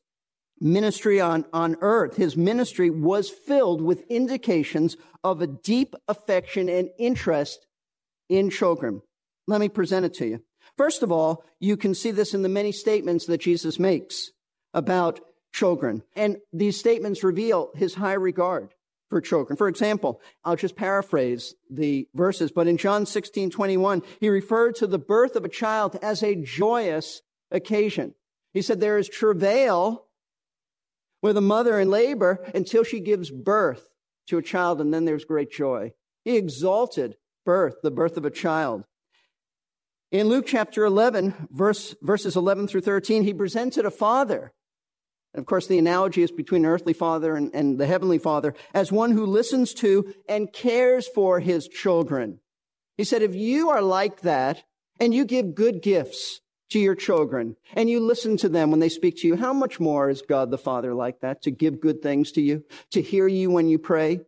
ministry 0.59 1.21
on, 1.21 1.45
on 1.53 1.77
earth, 1.81 2.17
his 2.17 2.35
ministry 2.35 2.89
was 2.89 3.29
filled 3.29 3.81
with 3.81 4.03
indications 4.09 4.97
of 5.23 5.41
a 5.41 5.47
deep 5.47 5.95
affection 6.07 6.67
and 6.69 6.89
interest 6.97 7.65
in 8.29 8.49
children. 8.49 9.01
Let 9.49 9.61
me 9.61 9.69
present 9.69 10.05
it 10.05 10.13
to 10.15 10.27
you. 10.27 10.43
First 10.77 11.01
of 11.01 11.11
all, 11.11 11.43
you 11.59 11.75
can 11.75 11.95
see 11.95 12.11
this 12.11 12.35
in 12.35 12.43
the 12.43 12.49
many 12.49 12.71
statements 12.71 13.25
that 13.25 13.41
Jesus 13.41 13.79
makes 13.79 14.29
about 14.75 15.21
children. 15.51 16.03
And 16.15 16.37
these 16.53 16.79
statements 16.79 17.23
reveal 17.23 17.71
his 17.73 17.95
high 17.95 18.13
regard 18.13 18.75
for 19.09 19.19
children. 19.19 19.57
For 19.57 19.67
example, 19.67 20.21
I'll 20.45 20.55
just 20.55 20.75
paraphrase 20.75 21.55
the 21.67 22.07
verses, 22.13 22.51
but 22.51 22.67
in 22.67 22.77
John 22.77 23.07
16, 23.07 23.49
21, 23.49 24.03
he 24.19 24.29
referred 24.29 24.75
to 24.75 24.87
the 24.87 24.99
birth 24.99 25.35
of 25.35 25.45
a 25.45 25.49
child 25.49 25.97
as 26.03 26.21
a 26.21 26.35
joyous 26.35 27.23
occasion. 27.49 28.13
He 28.53 28.61
said 28.61 28.79
there 28.79 28.99
is 28.99 29.09
travail 29.09 30.05
with 31.23 31.37
a 31.37 31.41
mother 31.41 31.79
in 31.79 31.89
labor 31.89 32.45
until 32.53 32.83
she 32.83 32.99
gives 32.99 33.31
birth 33.31 33.87
to 34.27 34.37
a 34.37 34.43
child, 34.43 34.79
and 34.79 34.93
then 34.93 35.05
there's 35.05 35.25
great 35.25 35.51
joy. 35.51 35.93
He 36.23 36.37
exalted 36.37 37.15
birth, 37.47 37.77
the 37.81 37.89
birth 37.89 38.15
of 38.15 38.25
a 38.25 38.29
child. 38.29 38.83
In 40.11 40.27
Luke 40.27 40.45
chapter 40.47 40.85
11, 40.85 41.49
verse, 41.51 41.95
verses 42.01 42.35
11 42.35 42.67
through 42.67 42.81
13, 42.81 43.23
he 43.23 43.33
presented 43.33 43.85
a 43.85 43.91
father. 43.91 44.53
And 45.35 45.39
of 45.39 45.45
course, 45.45 45.67
the 45.67 45.77
analogy 45.77 46.23
is 46.23 46.31
between 46.31 46.65
an 46.65 46.71
earthly 46.71 46.93
father 46.93 47.35
and, 47.35 47.53
and 47.53 47.77
the 47.77 47.85
heavenly 47.85 48.17
father 48.17 48.55
as 48.73 48.91
one 48.91 49.11
who 49.11 49.27
listens 49.27 49.71
to 49.75 50.11
and 50.27 50.51
cares 50.51 51.07
for 51.07 51.39
his 51.39 51.67
children. 51.67 52.39
He 52.97 53.03
said, 53.03 53.21
if 53.21 53.35
you 53.35 53.69
are 53.69 53.83
like 53.83 54.21
that 54.21 54.63
and 54.99 55.13
you 55.13 55.25
give 55.25 55.53
good 55.53 55.83
gifts 55.83 56.41
to 56.71 56.79
your 56.79 56.95
children 56.95 57.55
and 57.73 57.87
you 57.87 57.99
listen 57.99 58.35
to 58.37 58.49
them 58.49 58.71
when 58.71 58.79
they 58.79 58.89
speak 58.89 59.17
to 59.17 59.27
you, 59.27 59.35
how 59.35 59.53
much 59.53 59.79
more 59.79 60.09
is 60.09 60.23
God 60.23 60.49
the 60.49 60.57
Father 60.57 60.95
like 60.95 61.19
that 61.21 61.43
to 61.43 61.51
give 61.51 61.79
good 61.79 62.01
things 62.01 62.31
to 62.31 62.41
you, 62.41 62.63
to 62.91 63.01
hear 63.01 63.27
you 63.27 63.51
when 63.51 63.69
you 63.69 63.77
pray? 63.77 64.21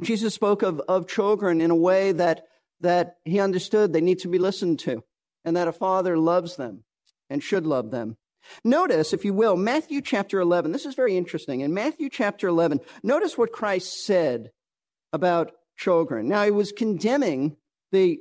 Jesus 0.00 0.34
spoke 0.34 0.62
of, 0.62 0.80
of 0.88 1.08
children 1.08 1.60
in 1.60 1.70
a 1.70 1.76
way 1.76 2.10
that 2.10 2.46
that 2.80 3.16
he 3.24 3.40
understood 3.40 3.92
they 3.92 4.00
need 4.00 4.20
to 4.20 4.28
be 4.28 4.38
listened 4.38 4.78
to 4.80 5.02
and 5.44 5.56
that 5.56 5.68
a 5.68 5.72
father 5.72 6.16
loves 6.16 6.56
them 6.56 6.84
and 7.30 7.42
should 7.42 7.66
love 7.66 7.90
them. 7.90 8.16
Notice, 8.64 9.12
if 9.12 9.24
you 9.24 9.34
will, 9.34 9.56
Matthew 9.56 10.00
chapter 10.00 10.40
11. 10.40 10.72
This 10.72 10.86
is 10.86 10.94
very 10.94 11.16
interesting. 11.16 11.60
In 11.60 11.74
Matthew 11.74 12.08
chapter 12.08 12.48
11, 12.48 12.80
notice 13.02 13.36
what 13.36 13.52
Christ 13.52 14.04
said 14.04 14.50
about 15.12 15.52
children. 15.76 16.28
Now, 16.28 16.44
he 16.44 16.50
was 16.50 16.72
condemning 16.72 17.56
the 17.92 18.20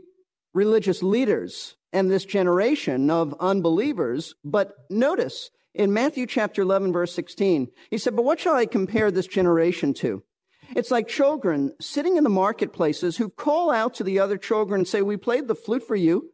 religious 0.53 1.03
leaders 1.03 1.75
and 1.93 2.09
this 2.09 2.25
generation 2.25 3.09
of 3.09 3.35
unbelievers, 3.39 4.35
but 4.43 4.73
notice 4.89 5.49
in 5.73 5.93
Matthew 5.93 6.25
chapter 6.25 6.63
11, 6.63 6.91
verse 6.91 7.13
16, 7.13 7.67
he 7.91 7.97
said, 7.97 8.15
But 8.15 8.25
what 8.25 8.39
shall 8.39 8.55
I 8.55 8.65
compare 8.65 9.11
this 9.11 9.27
generation 9.27 9.93
to? 9.95 10.23
It's 10.75 10.91
like 10.91 11.07
children 11.07 11.73
sitting 11.79 12.17
in 12.17 12.23
the 12.23 12.29
marketplaces 12.29 13.17
who 13.17 13.29
call 13.29 13.71
out 13.71 13.93
to 13.95 14.03
the 14.03 14.19
other 14.19 14.37
children 14.37 14.81
and 14.81 14.87
say, 14.87 15.01
We 15.01 15.17
played 15.17 15.47
the 15.47 15.55
flute 15.55 15.83
for 15.83 15.95
you, 15.95 16.31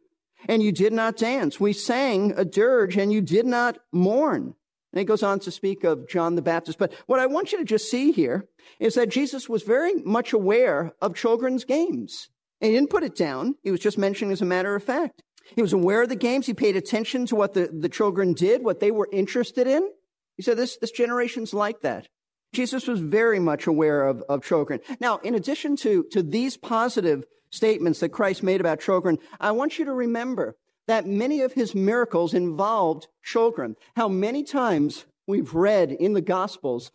and 0.48 0.62
you 0.62 0.72
did 0.72 0.92
not 0.92 1.16
dance. 1.16 1.60
We 1.60 1.72
sang 1.72 2.32
a 2.36 2.44
dirge, 2.44 2.96
and 2.96 3.12
you 3.12 3.20
did 3.20 3.46
not 3.46 3.78
mourn. 3.92 4.54
And 4.92 4.98
he 5.00 5.04
goes 5.04 5.24
on 5.24 5.40
to 5.40 5.50
speak 5.50 5.82
of 5.82 6.08
John 6.08 6.36
the 6.36 6.42
Baptist. 6.42 6.78
But 6.78 6.92
what 7.06 7.18
I 7.18 7.26
want 7.26 7.50
you 7.50 7.58
to 7.58 7.64
just 7.64 7.90
see 7.90 8.12
here 8.12 8.46
is 8.78 8.94
that 8.94 9.08
Jesus 9.08 9.48
was 9.48 9.64
very 9.64 9.94
much 10.04 10.32
aware 10.32 10.92
of 11.00 11.16
children's 11.16 11.64
games. 11.64 12.28
And 12.60 12.70
he 12.70 12.76
didn't 12.76 12.90
put 12.90 13.02
it 13.02 13.16
down. 13.16 13.56
He 13.64 13.72
was 13.72 13.80
just 13.80 13.98
mentioning 13.98 14.30
as 14.30 14.40
a 14.40 14.46
matter 14.46 14.76
of 14.76 14.84
fact. 14.84 15.22
He 15.56 15.62
was 15.62 15.72
aware 15.72 16.02
of 16.02 16.08
the 16.08 16.16
games. 16.16 16.46
He 16.46 16.54
paid 16.54 16.76
attention 16.76 17.26
to 17.26 17.36
what 17.36 17.54
the, 17.54 17.68
the 17.72 17.88
children 17.88 18.34
did, 18.34 18.62
what 18.62 18.78
they 18.78 18.90
were 18.90 19.08
interested 19.12 19.66
in. 19.66 19.90
He 20.36 20.42
said, 20.42 20.56
this, 20.56 20.76
this 20.76 20.90
generation's 20.90 21.52
like 21.52 21.80
that. 21.80 22.08
Jesus 22.54 22.86
was 22.86 23.00
very 23.00 23.38
much 23.38 23.66
aware 23.66 24.06
of, 24.06 24.22
of 24.28 24.44
children. 24.44 24.80
Now, 25.00 25.18
in 25.18 25.34
addition 25.34 25.76
to, 25.76 26.04
to 26.12 26.22
these 26.22 26.56
positive 26.56 27.24
statements 27.50 28.00
that 28.00 28.10
Christ 28.10 28.42
made 28.42 28.60
about 28.60 28.80
children, 28.80 29.18
I 29.40 29.52
want 29.52 29.78
you 29.78 29.84
to 29.84 29.92
remember 29.92 30.56
that 30.86 31.06
many 31.06 31.40
of 31.40 31.52
his 31.52 31.74
miracles 31.74 32.34
involved 32.34 33.08
children. 33.22 33.76
How 33.96 34.08
many 34.08 34.42
times 34.42 35.06
we've 35.26 35.54
read 35.54 35.92
in 35.92 36.12
the 36.12 36.20
Gospels, 36.20 36.90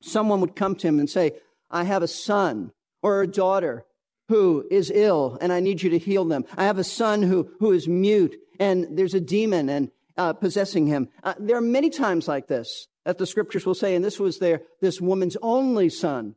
someone 0.00 0.40
would 0.40 0.56
come 0.56 0.74
to 0.76 0.86
him 0.86 0.98
and 0.98 1.10
say, 1.10 1.32
I 1.70 1.84
have 1.84 2.02
a 2.02 2.08
son 2.08 2.72
or 3.02 3.22
a 3.22 3.26
daughter 3.26 3.84
who 4.28 4.66
is 4.70 4.90
ill 4.94 5.38
and 5.40 5.52
I 5.52 5.60
need 5.60 5.82
you 5.82 5.90
to 5.90 5.98
heal 5.98 6.24
them. 6.24 6.44
I 6.56 6.64
have 6.64 6.78
a 6.78 6.84
son 6.84 7.22
who, 7.22 7.50
who 7.60 7.72
is 7.72 7.88
mute 7.88 8.36
and 8.58 8.96
there's 8.96 9.14
a 9.14 9.20
demon 9.20 9.68
and 9.68 9.90
uh, 10.16 10.32
possessing 10.32 10.86
him. 10.86 11.08
Uh, 11.22 11.34
there 11.38 11.56
are 11.56 11.60
many 11.60 11.90
times 11.90 12.26
like 12.26 12.46
this 12.46 12.88
that 13.06 13.18
the 13.18 13.26
scriptures 13.26 13.64
will 13.64 13.74
say, 13.74 13.94
and 13.94 14.04
this 14.04 14.18
was 14.18 14.40
their, 14.40 14.62
this 14.80 15.00
woman's 15.00 15.36
only 15.40 15.88
son. 15.88 16.34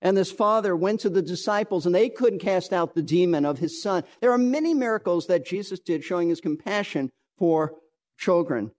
And 0.00 0.16
this 0.16 0.30
father 0.30 0.74
went 0.74 1.00
to 1.00 1.10
the 1.10 1.20
disciples 1.20 1.84
and 1.84 1.92
they 1.92 2.08
couldn't 2.08 2.38
cast 2.38 2.72
out 2.72 2.94
the 2.94 3.02
demon 3.02 3.44
of 3.44 3.58
his 3.58 3.82
son. 3.82 4.04
There 4.20 4.30
are 4.30 4.38
many 4.38 4.72
miracles 4.72 5.26
that 5.26 5.44
Jesus 5.44 5.80
did 5.80 6.04
showing 6.04 6.28
his 6.28 6.40
compassion 6.40 7.10
for 7.38 7.74
children. 8.16 8.70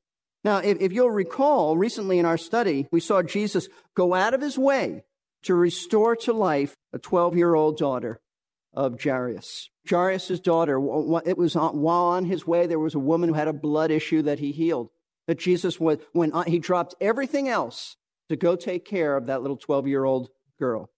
Now, 0.46 0.58
if, 0.60 0.80
if 0.80 0.94
you'll 0.94 1.12
recall, 1.12 1.76
recently 1.76 2.18
in 2.18 2.26
our 2.26 2.38
study, 2.38 2.88
we 2.92 3.02
saw 3.02 3.22
Jesus 3.22 3.68
go 3.94 4.14
out 4.14 4.34
of 4.34 4.42
his 4.42 4.58
way 4.58 5.04
to 5.44 5.54
restore 5.54 6.16
to 6.16 6.32
life 6.32 6.76
a 6.94 7.00
12 7.00 7.36
year 7.36 7.56
old 7.56 7.78
daughter 7.78 8.22
of 8.74 9.02
Jairus. 9.02 9.70
Jairus' 9.90 10.40
daughter, 10.40 10.78
it 11.26 11.38
was 11.38 11.58
on, 11.58 11.82
while 11.82 12.04
on 12.04 12.24
his 12.24 12.48
way, 12.48 12.68
there 12.68 12.80
was 12.80 12.96
a 12.96 13.00
woman 13.00 13.28
who 13.28 13.36
had 13.36 13.50
a 13.50 13.54
blood 13.54 13.92
issue 13.92 14.22
that 14.22 14.40
he 14.40 14.54
healed 14.54 14.90
that 15.28 15.40
Jesus 15.40 15.80
was, 15.80 16.00
when 16.12 16.32
he 16.48 16.60
dropped 16.60 16.96
everything 17.00 17.48
else 17.48 17.96
to 18.30 18.36
go 18.36 18.56
take 18.56 18.86
care 18.86 19.16
of 19.16 19.28
that 19.28 19.42
little 19.42 19.58
12 19.58 19.88
year 19.88 20.04
old 20.04 20.30
girl. 20.60 20.90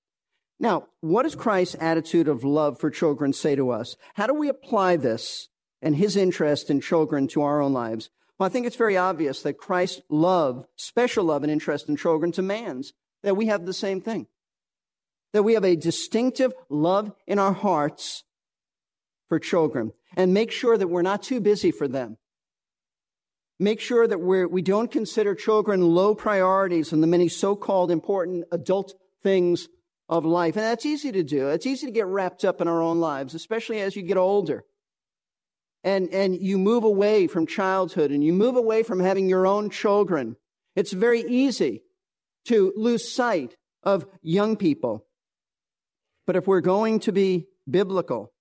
Now, 0.60 0.88
what 1.02 1.24
does 1.24 1.36
Christ's 1.36 1.76
attitude 1.80 2.28
of 2.28 2.44
love 2.44 2.80
for 2.80 2.90
children 2.90 3.34
say 3.34 3.56
to 3.56 3.72
us? 3.72 3.98
How 4.14 4.28
do 4.28 4.34
we 4.34 4.48
apply 4.48 4.96
this 4.96 5.50
and 5.82 5.96
his 5.96 6.16
interest 6.16 6.70
in 6.70 6.80
children 6.80 7.28
to 7.30 7.42
our 7.42 7.62
own 7.62 7.74
lives? 7.74 8.10
Well, 8.38 8.48
I 8.48 8.50
think 8.50 8.66
it's 8.66 8.76
very 8.76 8.98
obvious 8.98 9.42
that 9.42 9.58
Christ's 9.58 10.02
love, 10.10 10.66
special 10.76 11.26
love 11.26 11.44
and 11.44 11.52
interest 11.52 11.90
in 11.90 11.98
children 11.98 12.32
demands 12.32 12.94
that 13.24 13.36
we 13.36 13.48
have 13.48 13.66
the 13.66 13.74
same 13.74 14.02
thing. 14.02 14.28
That 15.34 15.44
we 15.44 15.54
have 15.54 15.66
a 15.66 15.76
distinctive 15.76 16.54
love 16.70 17.12
in 17.28 17.40
our 17.40 17.54
hearts 17.54 18.24
for 19.28 19.40
children 19.40 19.92
and 20.16 20.34
make 20.34 20.52
sure 20.52 20.78
that 20.78 20.88
we're 20.88 21.02
not 21.02 21.24
too 21.24 21.42
busy 21.42 21.72
for 21.72 21.88
them 21.88 22.18
Make 23.60 23.80
sure 23.80 24.06
that 24.08 24.20
we're, 24.20 24.48
we 24.48 24.62
don't 24.62 24.92
consider 24.92 25.34
children 25.34 25.82
low 25.82 26.14
priorities 26.14 26.92
in 26.92 27.02
the 27.02 27.08
many 27.08 27.30
so-called 27.30 27.90
important 27.90 28.46
adult 28.52 28.94
things 29.24 29.70
of 30.10 30.26
life. 30.26 30.56
And 30.56 30.66
that's 30.66 30.86
easy 30.86 31.12
to 31.14 31.24
do. 31.24 31.50
It's 31.50 31.66
easy 31.66 31.86
to 31.88 31.92
get 31.92 32.06
wrapped 32.06 32.44
up 32.44 32.60
in 32.60 32.68
our 32.68 32.82
own 32.82 33.00
lives, 33.00 33.34
especially 33.34 33.80
as 33.80 33.96
you 33.96 34.02
get 34.02 34.18
older. 34.18 34.66
And, 35.84 36.10
and 36.10 36.36
you 36.36 36.58
move 36.58 36.84
away 36.84 37.28
from 37.28 37.46
childhood 37.46 38.12
and 38.12 38.24
you 38.24 38.34
move 38.34 38.56
away 38.56 38.84
from 38.84 39.00
having 39.00 39.30
your 39.30 39.48
own 39.48 39.70
children. 39.70 40.36
It's 40.76 40.92
very 40.92 41.22
easy 41.22 41.84
to 42.48 42.74
lose 42.76 43.14
sight 43.14 43.56
of 43.84 44.06
young 44.22 44.58
people. 44.58 45.06
But 46.28 46.36
if 46.36 46.48
we're 46.48 46.62
going 46.62 47.00
to 47.02 47.12
be 47.12 47.48
biblical, 47.70 48.34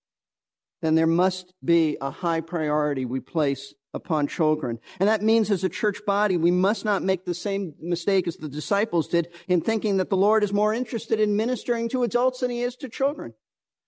then 0.82 0.94
there 0.94 1.06
must 1.06 1.52
be 1.62 1.98
a 2.00 2.10
high 2.10 2.40
priority 2.40 3.04
we 3.04 3.20
place 3.20 3.74
upon 3.94 4.26
children. 4.26 4.80
And 4.98 5.08
that 5.08 5.22
means 5.22 5.50
as 5.50 5.64
a 5.64 5.68
church 5.68 6.04
body, 6.04 6.36
we 6.36 6.50
must 6.50 6.84
not 6.84 7.02
make 7.02 7.24
the 7.24 7.34
same 7.34 7.74
mistake 7.80 8.26
as 8.26 8.36
the 8.36 8.48
disciples 8.48 9.08
did 9.08 9.28
in 9.48 9.60
thinking 9.60 9.96
that 9.96 10.10
the 10.10 10.16
Lord 10.16 10.42
is 10.42 10.52
more 10.52 10.74
interested 10.74 11.20
in 11.20 11.36
ministering 11.36 11.88
to 11.90 12.02
adults 12.02 12.40
than 12.40 12.50
he 12.50 12.62
is 12.62 12.74
to 12.76 12.88
children. 12.88 13.32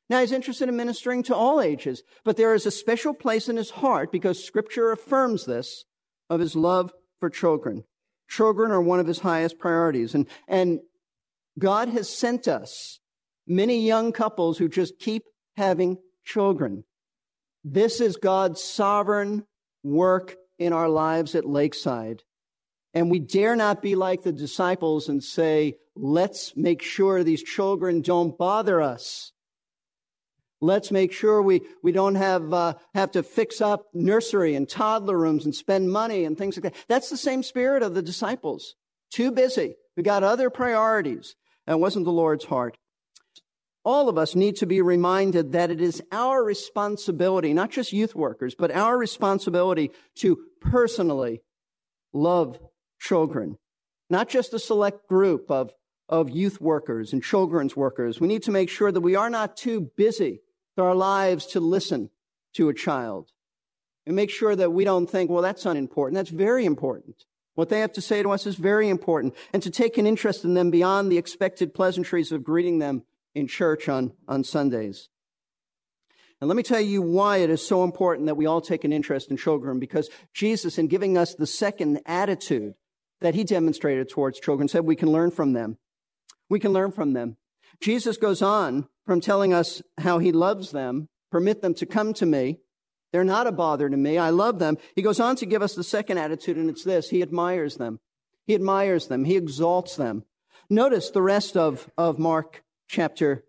Now 0.08 0.20
he's 0.20 0.32
interested 0.32 0.68
in 0.68 0.76
ministering 0.76 1.24
to 1.24 1.34
all 1.34 1.60
ages, 1.60 2.02
but 2.24 2.36
there 2.36 2.54
is 2.54 2.64
a 2.64 2.70
special 2.70 3.12
place 3.12 3.48
in 3.48 3.56
his 3.56 3.70
heart 3.70 4.12
because 4.12 4.42
scripture 4.42 4.92
affirms 4.92 5.44
this 5.44 5.84
of 6.30 6.38
his 6.38 6.54
love 6.54 6.92
for 7.18 7.28
children. 7.28 7.82
Children 8.28 8.70
are 8.70 8.80
one 8.80 9.00
of 9.00 9.06
his 9.06 9.20
highest 9.20 9.58
priorities. 9.58 10.14
And, 10.14 10.28
and 10.46 10.80
God 11.58 11.88
has 11.88 12.08
sent 12.08 12.46
us 12.46 13.00
many 13.46 13.84
young 13.84 14.12
couples 14.12 14.58
who 14.58 14.68
just 14.68 14.98
keep 14.98 15.24
having 15.56 15.98
children. 16.24 16.84
This 17.64 18.00
is 18.00 18.16
God's 18.16 18.62
sovereign 18.62 19.44
work 19.86 20.36
in 20.58 20.72
our 20.72 20.88
lives 20.88 21.34
at 21.34 21.46
Lakeside. 21.46 22.22
And 22.92 23.10
we 23.10 23.18
dare 23.18 23.56
not 23.56 23.82
be 23.82 23.94
like 23.94 24.22
the 24.22 24.32
disciples 24.32 25.08
and 25.08 25.22
say, 25.22 25.76
let's 25.94 26.56
make 26.56 26.82
sure 26.82 27.22
these 27.22 27.42
children 27.42 28.00
don't 28.00 28.36
bother 28.36 28.80
us. 28.80 29.32
Let's 30.62 30.90
make 30.90 31.12
sure 31.12 31.42
we, 31.42 31.60
we 31.82 31.92
don't 31.92 32.14
have, 32.14 32.52
uh, 32.52 32.74
have 32.94 33.10
to 33.12 33.22
fix 33.22 33.60
up 33.60 33.86
nursery 33.92 34.54
and 34.54 34.66
toddler 34.66 35.18
rooms 35.18 35.44
and 35.44 35.54
spend 35.54 35.92
money 35.92 36.24
and 36.24 36.36
things 36.36 36.56
like 36.56 36.64
that. 36.64 36.84
That's 36.88 37.10
the 37.10 37.18
same 37.18 37.42
spirit 37.42 37.82
of 37.82 37.94
the 37.94 38.02
disciples. 38.02 38.74
Too 39.12 39.30
busy. 39.30 39.76
We 39.96 40.02
got 40.02 40.24
other 40.24 40.48
priorities. 40.48 41.36
That 41.66 41.80
wasn't 41.80 42.06
the 42.06 42.12
Lord's 42.12 42.46
heart. 42.46 42.78
All 43.86 44.08
of 44.08 44.18
us 44.18 44.34
need 44.34 44.56
to 44.56 44.66
be 44.66 44.82
reminded 44.82 45.52
that 45.52 45.70
it 45.70 45.80
is 45.80 46.02
our 46.10 46.42
responsibility, 46.42 47.54
not 47.54 47.70
just 47.70 47.92
youth 47.92 48.16
workers, 48.16 48.56
but 48.58 48.72
our 48.72 48.98
responsibility 48.98 49.92
to 50.16 50.40
personally 50.60 51.40
love 52.12 52.58
children. 52.98 53.58
Not 54.10 54.28
just 54.28 54.52
a 54.52 54.58
select 54.58 55.08
group 55.08 55.52
of, 55.52 55.70
of 56.08 56.28
youth 56.28 56.60
workers 56.60 57.12
and 57.12 57.22
children's 57.22 57.76
workers. 57.76 58.20
We 58.20 58.26
need 58.26 58.42
to 58.42 58.50
make 58.50 58.70
sure 58.70 58.90
that 58.90 59.00
we 59.00 59.14
are 59.14 59.30
not 59.30 59.56
too 59.56 59.92
busy 59.96 60.40
with 60.76 60.84
our 60.84 60.96
lives 60.96 61.46
to 61.52 61.60
listen 61.60 62.10
to 62.54 62.68
a 62.68 62.74
child 62.74 63.30
and 64.04 64.16
make 64.16 64.30
sure 64.30 64.56
that 64.56 64.72
we 64.72 64.82
don't 64.82 65.08
think, 65.08 65.30
well, 65.30 65.42
that's 65.42 65.64
unimportant. 65.64 66.16
That's 66.16 66.30
very 66.30 66.64
important. 66.64 67.24
What 67.54 67.68
they 67.68 67.78
have 67.80 67.92
to 67.92 68.00
say 68.00 68.24
to 68.24 68.30
us 68.30 68.46
is 68.46 68.56
very 68.56 68.88
important. 68.88 69.36
And 69.52 69.62
to 69.62 69.70
take 69.70 69.96
an 69.96 70.08
interest 70.08 70.44
in 70.44 70.54
them 70.54 70.72
beyond 70.72 71.12
the 71.12 71.18
expected 71.18 71.72
pleasantries 71.72 72.32
of 72.32 72.42
greeting 72.42 72.80
them 72.80 73.04
in 73.36 73.46
church 73.46 73.88
on, 73.88 74.12
on 74.26 74.42
Sundays. 74.42 75.10
And 76.40 76.48
let 76.48 76.56
me 76.56 76.62
tell 76.62 76.80
you 76.80 77.02
why 77.02 77.38
it 77.38 77.50
is 77.50 77.66
so 77.66 77.84
important 77.84 78.26
that 78.26 78.36
we 78.36 78.46
all 78.46 78.60
take 78.60 78.84
an 78.84 78.92
interest 78.92 79.30
in 79.30 79.36
children, 79.36 79.78
because 79.78 80.08
Jesus, 80.34 80.78
in 80.78 80.88
giving 80.88 81.16
us 81.16 81.34
the 81.34 81.46
second 81.46 82.00
attitude 82.06 82.74
that 83.20 83.34
he 83.34 83.44
demonstrated 83.44 84.08
towards 84.08 84.40
children, 84.40 84.68
said 84.68 84.84
we 84.84 84.96
can 84.96 85.12
learn 85.12 85.30
from 85.30 85.52
them. 85.52 85.78
We 86.48 86.60
can 86.60 86.72
learn 86.72 86.92
from 86.92 87.12
them. 87.12 87.36
Jesus 87.80 88.16
goes 88.16 88.42
on 88.42 88.88
from 89.04 89.20
telling 89.20 89.52
us 89.52 89.82
how 89.98 90.18
he 90.18 90.32
loves 90.32 90.70
them, 90.70 91.08
permit 91.30 91.62
them 91.62 91.74
to 91.74 91.86
come 91.86 92.14
to 92.14 92.26
me. 92.26 92.58
They're 93.12 93.24
not 93.24 93.46
a 93.46 93.52
bother 93.52 93.88
to 93.88 93.96
me. 93.96 94.18
I 94.18 94.30
love 94.30 94.58
them. 94.58 94.78
He 94.94 95.02
goes 95.02 95.20
on 95.20 95.36
to 95.36 95.46
give 95.46 95.62
us 95.62 95.74
the 95.74 95.84
second 95.84 96.18
attitude, 96.18 96.56
and 96.56 96.68
it's 96.68 96.84
this. 96.84 97.10
He 97.10 97.22
admires 97.22 97.76
them. 97.76 98.00
He 98.46 98.54
admires 98.54 99.08
them. 99.08 99.24
He 99.24 99.36
exalts 99.36 99.96
them. 99.96 100.24
Notice 100.68 101.10
the 101.10 101.22
rest 101.22 101.56
of, 101.56 101.90
of 101.96 102.18
Mark 102.18 102.62
chapter 102.88 103.44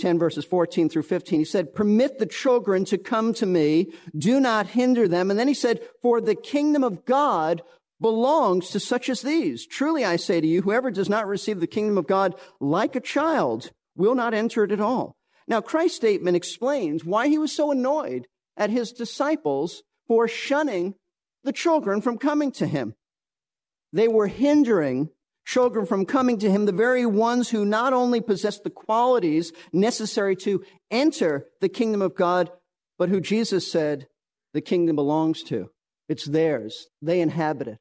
10 0.00 0.18
verses 0.18 0.44
14 0.44 0.88
through 0.88 1.02
15. 1.02 1.40
He 1.40 1.44
said, 1.44 1.74
permit 1.74 2.18
the 2.18 2.26
children 2.26 2.84
to 2.86 2.98
come 2.98 3.34
to 3.34 3.46
me. 3.46 3.92
Do 4.16 4.40
not 4.40 4.68
hinder 4.68 5.06
them. 5.06 5.30
And 5.30 5.38
then 5.38 5.48
he 5.48 5.54
said, 5.54 5.80
for 6.00 6.20
the 6.20 6.34
kingdom 6.34 6.82
of 6.82 7.04
God 7.04 7.62
belongs 8.00 8.70
to 8.70 8.80
such 8.80 9.08
as 9.08 9.22
these. 9.22 9.66
Truly 9.66 10.04
I 10.04 10.16
say 10.16 10.40
to 10.40 10.46
you, 10.46 10.62
whoever 10.62 10.90
does 10.90 11.08
not 11.08 11.28
receive 11.28 11.60
the 11.60 11.66
kingdom 11.66 11.98
of 11.98 12.06
God 12.06 12.34
like 12.60 12.96
a 12.96 13.00
child 13.00 13.70
will 13.96 14.14
not 14.14 14.34
enter 14.34 14.64
it 14.64 14.72
at 14.72 14.80
all. 14.80 15.14
Now, 15.46 15.60
Christ's 15.60 15.96
statement 15.96 16.36
explains 16.36 17.04
why 17.04 17.28
he 17.28 17.38
was 17.38 17.52
so 17.52 17.70
annoyed 17.70 18.26
at 18.56 18.70
his 18.70 18.92
disciples 18.92 19.82
for 20.08 20.26
shunning 20.26 20.94
the 21.44 21.52
children 21.52 22.00
from 22.00 22.18
coming 22.18 22.50
to 22.52 22.66
him. 22.66 22.94
They 23.92 24.08
were 24.08 24.28
hindering 24.28 25.10
children 25.44 25.86
from 25.86 26.06
coming 26.06 26.38
to 26.38 26.50
him, 26.50 26.66
the 26.66 26.72
very 26.72 27.06
ones 27.06 27.50
who 27.50 27.64
not 27.64 27.92
only 27.92 28.20
possess 28.20 28.58
the 28.58 28.70
qualities 28.70 29.52
necessary 29.72 30.36
to 30.36 30.62
enter 30.90 31.46
the 31.60 31.68
kingdom 31.68 32.02
of 32.02 32.14
God, 32.14 32.50
but 32.98 33.08
who 33.08 33.20
Jesus 33.20 33.70
said 33.70 34.06
the 34.54 34.60
kingdom 34.60 34.96
belongs 34.96 35.42
to. 35.44 35.70
It's 36.08 36.26
theirs. 36.26 36.88
They 37.00 37.20
inhabit 37.20 37.68
it. 37.68 37.78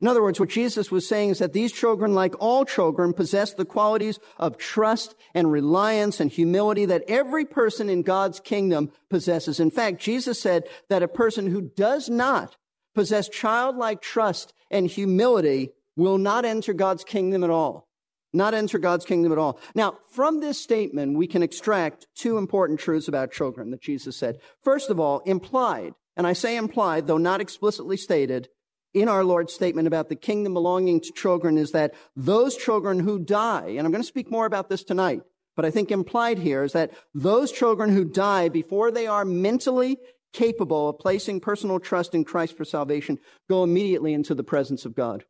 In 0.00 0.08
other 0.08 0.22
words, 0.22 0.40
what 0.40 0.48
Jesus 0.48 0.90
was 0.90 1.08
saying 1.08 1.30
is 1.30 1.38
that 1.38 1.52
these 1.52 1.72
children, 1.72 2.14
like 2.14 2.34
all 2.38 2.64
children, 2.64 3.12
possess 3.12 3.54
the 3.54 3.64
qualities 3.64 4.18
of 4.38 4.58
trust 4.58 5.14
and 5.34 5.50
reliance 5.50 6.20
and 6.20 6.30
humility 6.30 6.84
that 6.84 7.04
every 7.08 7.44
person 7.44 7.88
in 7.88 8.02
God's 8.02 8.40
kingdom 8.40 8.90
possesses. 9.08 9.60
In 9.60 9.70
fact, 9.70 10.02
Jesus 10.02 10.40
said 10.40 10.64
that 10.90 11.02
a 11.02 11.08
person 11.08 11.46
who 11.46 11.70
does 11.74 12.10
not 12.10 12.56
possess 12.94 13.28
childlike 13.28 14.02
trust 14.02 14.52
and 14.70 14.86
humility 14.88 15.70
will 15.96 16.18
not 16.18 16.44
enter 16.44 16.72
God's 16.72 17.04
kingdom 17.04 17.44
at 17.44 17.50
all. 17.50 17.88
Not 18.32 18.52
enter 18.52 18.78
God's 18.78 19.04
kingdom 19.04 19.30
at 19.30 19.38
all. 19.38 19.60
Now, 19.76 19.98
from 20.10 20.40
this 20.40 20.60
statement, 20.60 21.16
we 21.16 21.28
can 21.28 21.42
extract 21.42 22.08
two 22.16 22.36
important 22.36 22.80
truths 22.80 23.06
about 23.06 23.30
children 23.30 23.70
that 23.70 23.80
Jesus 23.80 24.16
said. 24.16 24.38
First 24.64 24.90
of 24.90 24.98
all, 24.98 25.20
implied, 25.20 25.94
and 26.16 26.26
I 26.26 26.32
say 26.32 26.56
implied, 26.56 27.06
though 27.06 27.18
not 27.18 27.40
explicitly 27.40 27.96
stated, 27.96 28.48
in 28.92 29.08
our 29.08 29.24
Lord's 29.24 29.52
statement 29.52 29.88
about 29.88 30.08
the 30.08 30.16
kingdom 30.16 30.54
belonging 30.54 31.00
to 31.00 31.12
children 31.12 31.58
is 31.58 31.72
that 31.72 31.94
those 32.16 32.56
children 32.56 33.00
who 33.00 33.18
die, 33.18 33.74
and 33.76 33.80
I'm 33.80 33.92
going 33.92 34.02
to 34.02 34.06
speak 34.06 34.30
more 34.30 34.46
about 34.46 34.68
this 34.68 34.84
tonight, 34.84 35.22
but 35.56 35.64
I 35.64 35.70
think 35.70 35.90
implied 35.90 36.38
here 36.38 36.64
is 36.64 36.72
that 36.72 36.92
those 37.12 37.52
children 37.52 37.90
who 37.90 38.04
die 38.04 38.48
before 38.48 38.90
they 38.90 39.06
are 39.06 39.24
mentally 39.24 39.98
capable 40.32 40.88
of 40.88 40.98
placing 40.98 41.40
personal 41.40 41.78
trust 41.78 42.14
in 42.14 42.24
Christ 42.24 42.56
for 42.56 42.64
salvation 42.64 43.18
go 43.48 43.62
immediately 43.62 44.12
into 44.12 44.34
the 44.34 44.44
presence 44.44 44.84
of 44.84 44.94
God. 44.94 45.24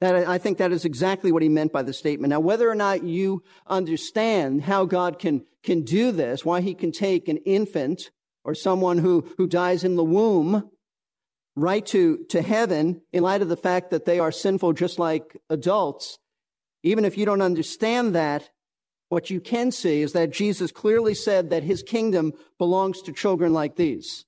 That, 0.00 0.28
I 0.28 0.36
think 0.38 0.58
that 0.58 0.72
is 0.72 0.84
exactly 0.84 1.32
what 1.32 1.42
he 1.42 1.48
meant 1.48 1.72
by 1.72 1.82
the 1.82 1.92
statement. 1.94 2.30
Now, 2.30 2.40
whether 2.40 2.68
or 2.68 2.74
not 2.74 3.02
you 3.02 3.42
understand 3.66 4.62
how 4.62 4.84
God 4.84 5.18
can, 5.18 5.46
can 5.62 5.82
do 5.82 6.12
this, 6.12 6.44
why 6.44 6.60
he 6.60 6.74
can 6.74 6.92
take 6.92 7.28
an 7.28 7.38
infant 7.38 8.10
or 8.44 8.54
someone 8.54 8.98
who, 8.98 9.26
who 9.38 9.46
dies 9.46 9.84
in 9.84 9.96
the 9.96 10.04
womb 10.04 10.70
right 11.56 11.86
to, 11.86 12.18
to 12.28 12.42
heaven 12.42 13.00
in 13.12 13.22
light 13.22 13.40
of 13.40 13.48
the 13.48 13.56
fact 13.56 13.90
that 13.90 14.04
they 14.04 14.18
are 14.18 14.30
sinful 14.30 14.74
just 14.74 14.98
like 14.98 15.36
adults, 15.48 16.18
even 16.82 17.04
if 17.04 17.16
you 17.16 17.24
don't 17.24 17.42
understand 17.42 18.14
that, 18.14 18.50
what 19.08 19.30
you 19.30 19.40
can 19.40 19.70
see 19.70 20.02
is 20.02 20.12
that 20.12 20.32
Jesus 20.32 20.72
clearly 20.72 21.14
said 21.14 21.50
that 21.50 21.62
his 21.62 21.82
kingdom 21.82 22.32
belongs 22.58 23.00
to 23.02 23.12
children 23.12 23.52
like 23.52 23.76
these. 23.76 24.24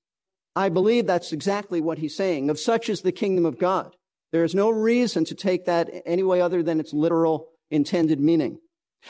I 0.54 0.68
believe 0.68 1.06
that's 1.06 1.32
exactly 1.32 1.80
what 1.80 1.98
he's 1.98 2.16
saying. 2.16 2.48
Of 2.48 2.58
such 2.58 2.88
is 2.88 3.02
the 3.02 3.12
kingdom 3.12 3.44
of 3.44 3.58
God. 3.58 3.96
There 4.32 4.44
is 4.44 4.54
no 4.54 4.70
reason 4.70 5.24
to 5.26 5.34
take 5.34 5.64
that 5.64 5.90
any 6.04 6.22
way 6.22 6.40
other 6.40 6.62
than 6.62 6.80
its 6.80 6.92
literal 6.92 7.48
intended 7.70 8.20
meaning. 8.20 8.58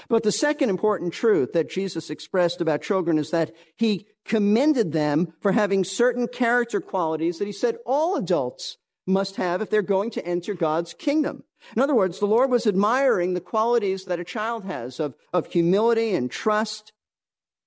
But 0.08 0.22
the 0.22 0.32
second 0.32 0.70
important 0.70 1.12
truth 1.12 1.52
that 1.54 1.70
Jesus 1.70 2.10
expressed 2.10 2.60
about 2.60 2.82
children 2.82 3.18
is 3.18 3.30
that 3.30 3.52
he 3.76 4.06
commended 4.24 4.92
them 4.92 5.32
for 5.40 5.52
having 5.52 5.82
certain 5.82 6.28
character 6.28 6.80
qualities 6.80 7.38
that 7.38 7.46
he 7.46 7.52
said 7.52 7.78
all 7.86 8.16
adults 8.16 8.76
must 9.06 9.36
have 9.36 9.62
if 9.62 9.70
they're 9.70 9.82
going 9.82 10.10
to 10.10 10.26
enter 10.26 10.54
God's 10.54 10.92
kingdom. 10.92 11.44
In 11.74 11.82
other 11.82 11.94
words, 11.94 12.18
the 12.18 12.26
Lord 12.26 12.50
was 12.50 12.66
admiring 12.66 13.34
the 13.34 13.40
qualities 13.40 14.04
that 14.04 14.20
a 14.20 14.24
child 14.24 14.64
has 14.64 15.00
of, 15.00 15.14
of 15.32 15.46
humility 15.46 16.14
and 16.14 16.30
trust. 16.30 16.92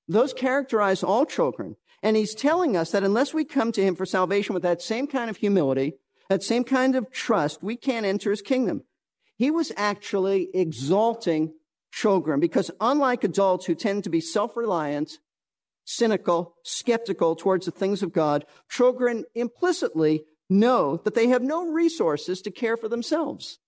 Those 0.07 0.33
characterize 0.33 1.03
all 1.03 1.25
children. 1.25 1.75
And 2.03 2.15
he's 2.15 2.35
telling 2.35 2.77
us 2.77 2.91
that 2.91 3.03
unless 3.03 3.33
we 3.33 3.43
come 3.43 3.71
to 3.73 3.83
him 3.83 3.95
for 3.95 4.05
salvation 4.05 4.53
with 4.53 4.63
that 4.63 4.81
same 4.81 5.07
kind 5.07 5.29
of 5.29 5.37
humility, 5.37 5.93
that 6.32 6.41
same 6.41 6.63
kind 6.63 6.96
of 6.96 7.12
trust, 7.12 7.62
we 7.62 7.76
can't 7.76 8.06
enter 8.06 8.30
his 8.30 8.41
kingdom. 8.41 8.84
He 9.36 9.52
was 9.52 9.74
actually 9.76 10.48
exalting 10.54 11.54
children 11.91 12.39
because 12.39 12.72
unlike 12.80 13.26
adults 13.26 13.65
who 13.65 13.76
tend 13.76 14.06
to 14.06 14.10
be 14.10 14.22
self-reliant, 14.22 15.17
cynical, 15.84 16.56
skeptical 16.63 17.36
towards 17.36 17.65
the 17.65 17.72
things 17.74 18.02
of 18.02 18.13
God, 18.13 18.46
children 18.70 19.26
implicitly 19.36 20.24
know 20.50 21.02
that 21.04 21.15
they 21.15 21.28
have 21.28 21.41
no 21.41 21.70
resources 21.70 22.41
to 22.44 22.50
care 22.50 22.78
for 22.78 22.88
themselves. 22.88 23.60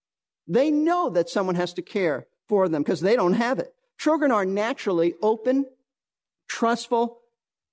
They 0.48 0.72
know 0.72 1.10
that 1.10 1.30
someone 1.30 1.56
has 1.56 1.74
to 1.74 1.82
care 1.82 2.28
for 2.48 2.70
them 2.70 2.82
because 2.82 3.02
they 3.02 3.18
don't 3.18 3.34
have 3.34 3.60
it. 3.60 3.74
Children 3.98 4.32
are 4.32 4.46
naturally 4.46 5.16
open, 5.22 5.66
trustful, 6.48 7.20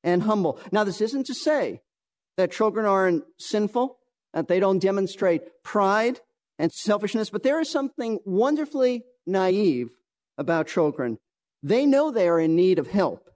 and 0.02 0.24
humble. 0.24 0.58
Now, 0.72 0.82
this 0.82 1.00
isn't 1.00 1.26
to 1.26 1.34
say 1.34 1.80
that 2.36 2.50
children 2.50 2.86
aren't 2.86 3.22
sinful, 3.38 3.98
that 4.32 4.48
they 4.48 4.60
don't 4.60 4.78
demonstrate 4.78 5.62
pride 5.62 6.20
and 6.58 6.72
selfishness, 6.72 7.30
but 7.30 7.42
there 7.42 7.60
is 7.60 7.70
something 7.70 8.18
wonderfully 8.24 9.04
naive 9.26 9.90
about 10.38 10.66
children. 10.66 11.18
They 11.62 11.86
know 11.86 12.10
they 12.10 12.28
are 12.28 12.40
in 12.40 12.56
need 12.56 12.78
of 12.78 12.88
help. 12.88 13.30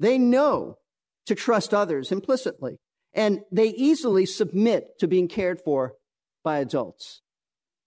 They 0.00 0.18
know 0.18 0.78
to 1.26 1.34
trust 1.34 1.72
others 1.72 2.10
implicitly, 2.10 2.78
and 3.12 3.42
they 3.52 3.68
easily 3.68 4.26
submit 4.26 4.98
to 4.98 5.06
being 5.06 5.28
cared 5.28 5.60
for 5.60 5.94
by 6.42 6.58
adults. 6.58 7.22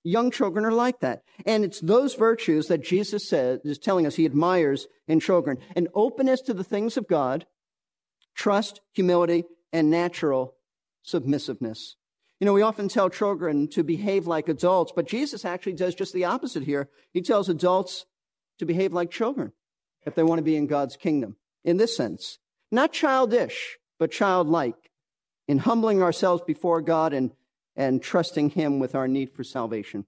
Young 0.03 0.31
children 0.31 0.65
are 0.65 0.71
like 0.71 0.99
that. 0.99 1.23
And 1.45 1.65
it's 1.65 1.79
those 1.79 2.13
virtues 2.13 2.67
that 2.67 2.83
Jesus 2.83 3.27
says, 3.27 3.59
is 3.65 3.79
telling 3.79 4.05
us 4.05 4.15
he 4.15 4.25
admires 4.25 4.87
in 5.07 5.19
children 5.19 5.57
an 5.75 5.87
openness 5.95 6.41
to 6.41 6.53
the 6.53 6.63
things 6.63 6.95
of 6.95 7.07
God, 7.07 7.45
trust, 8.35 8.81
humility, 8.93 9.45
and 9.73 9.89
natural 9.89 10.54
submissiveness. 11.05 11.95
You 12.39 12.45
know, 12.45 12.53
we 12.53 12.61
often 12.61 12.89
tell 12.89 13.09
children 13.09 13.67
to 13.69 13.83
behave 13.83 14.27
like 14.27 14.49
adults, 14.49 14.91
but 14.93 15.07
Jesus 15.07 15.45
actually 15.45 15.73
does 15.73 15.95
just 15.95 16.13
the 16.13 16.25
opposite 16.25 16.63
here. 16.63 16.89
He 17.11 17.21
tells 17.21 17.47
adults 17.47 18.05
to 18.59 18.65
behave 18.65 18.91
like 18.91 19.09
children 19.09 19.53
if 20.05 20.15
they 20.15 20.23
want 20.23 20.39
to 20.39 20.43
be 20.43 20.57
in 20.57 20.67
God's 20.67 20.97
kingdom. 20.97 21.37
In 21.63 21.77
this 21.77 21.95
sense, 21.95 22.37
not 22.71 22.91
childish, 22.91 23.77
but 23.97 24.11
childlike, 24.11 24.91
in 25.47 25.59
humbling 25.59 26.03
ourselves 26.03 26.43
before 26.45 26.81
God 26.81 27.13
and, 27.13 27.31
and 27.75 28.01
trusting 28.01 28.49
Him 28.51 28.79
with 28.79 28.95
our 28.95 29.07
need 29.07 29.31
for 29.31 29.43
salvation. 29.43 30.05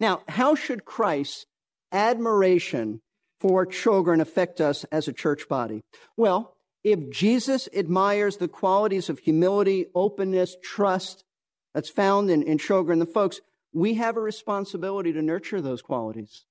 Now, 0.00 0.22
how 0.26 0.54
should 0.54 0.84
Christ's 0.84 1.46
admiration 1.92 3.00
for 3.40 3.64
children 3.64 4.20
affect 4.20 4.60
us 4.60 4.84
as 4.84 5.06
a 5.06 5.12
church 5.12 5.48
body? 5.48 5.82
Well, 6.16 6.53
if 6.84 7.10
Jesus 7.10 7.68
admires 7.74 8.36
the 8.36 8.46
qualities 8.46 9.08
of 9.08 9.18
humility, 9.18 9.86
openness, 9.94 10.56
trust 10.62 11.24
that's 11.72 11.88
found 11.88 12.30
in, 12.30 12.42
in 12.42 12.58
children, 12.58 12.98
the 12.98 13.06
folks, 13.06 13.40
we 13.72 13.94
have 13.94 14.16
a 14.16 14.20
responsibility 14.20 15.12
to 15.12 15.22
nurture 15.22 15.62
those 15.62 15.82
qualities. 15.82 16.44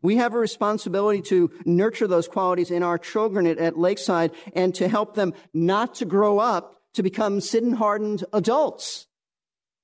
We 0.00 0.16
have 0.16 0.32
a 0.32 0.38
responsibility 0.38 1.20
to 1.22 1.50
nurture 1.66 2.06
those 2.06 2.28
qualities 2.28 2.70
in 2.70 2.82
our 2.82 2.96
children 2.96 3.46
at, 3.46 3.58
at 3.58 3.76
Lakeside 3.76 4.30
and 4.54 4.74
to 4.76 4.88
help 4.88 5.14
them 5.14 5.34
not 5.52 5.96
to 5.96 6.06
grow 6.06 6.38
up 6.38 6.76
to 6.94 7.02
become 7.02 7.40
sin 7.40 7.72
hardened 7.72 8.24
adults. 8.32 9.08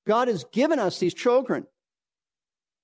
God 0.06 0.28
has 0.28 0.44
given 0.44 0.78
us 0.78 0.98
these 0.98 1.12
children. 1.12 1.66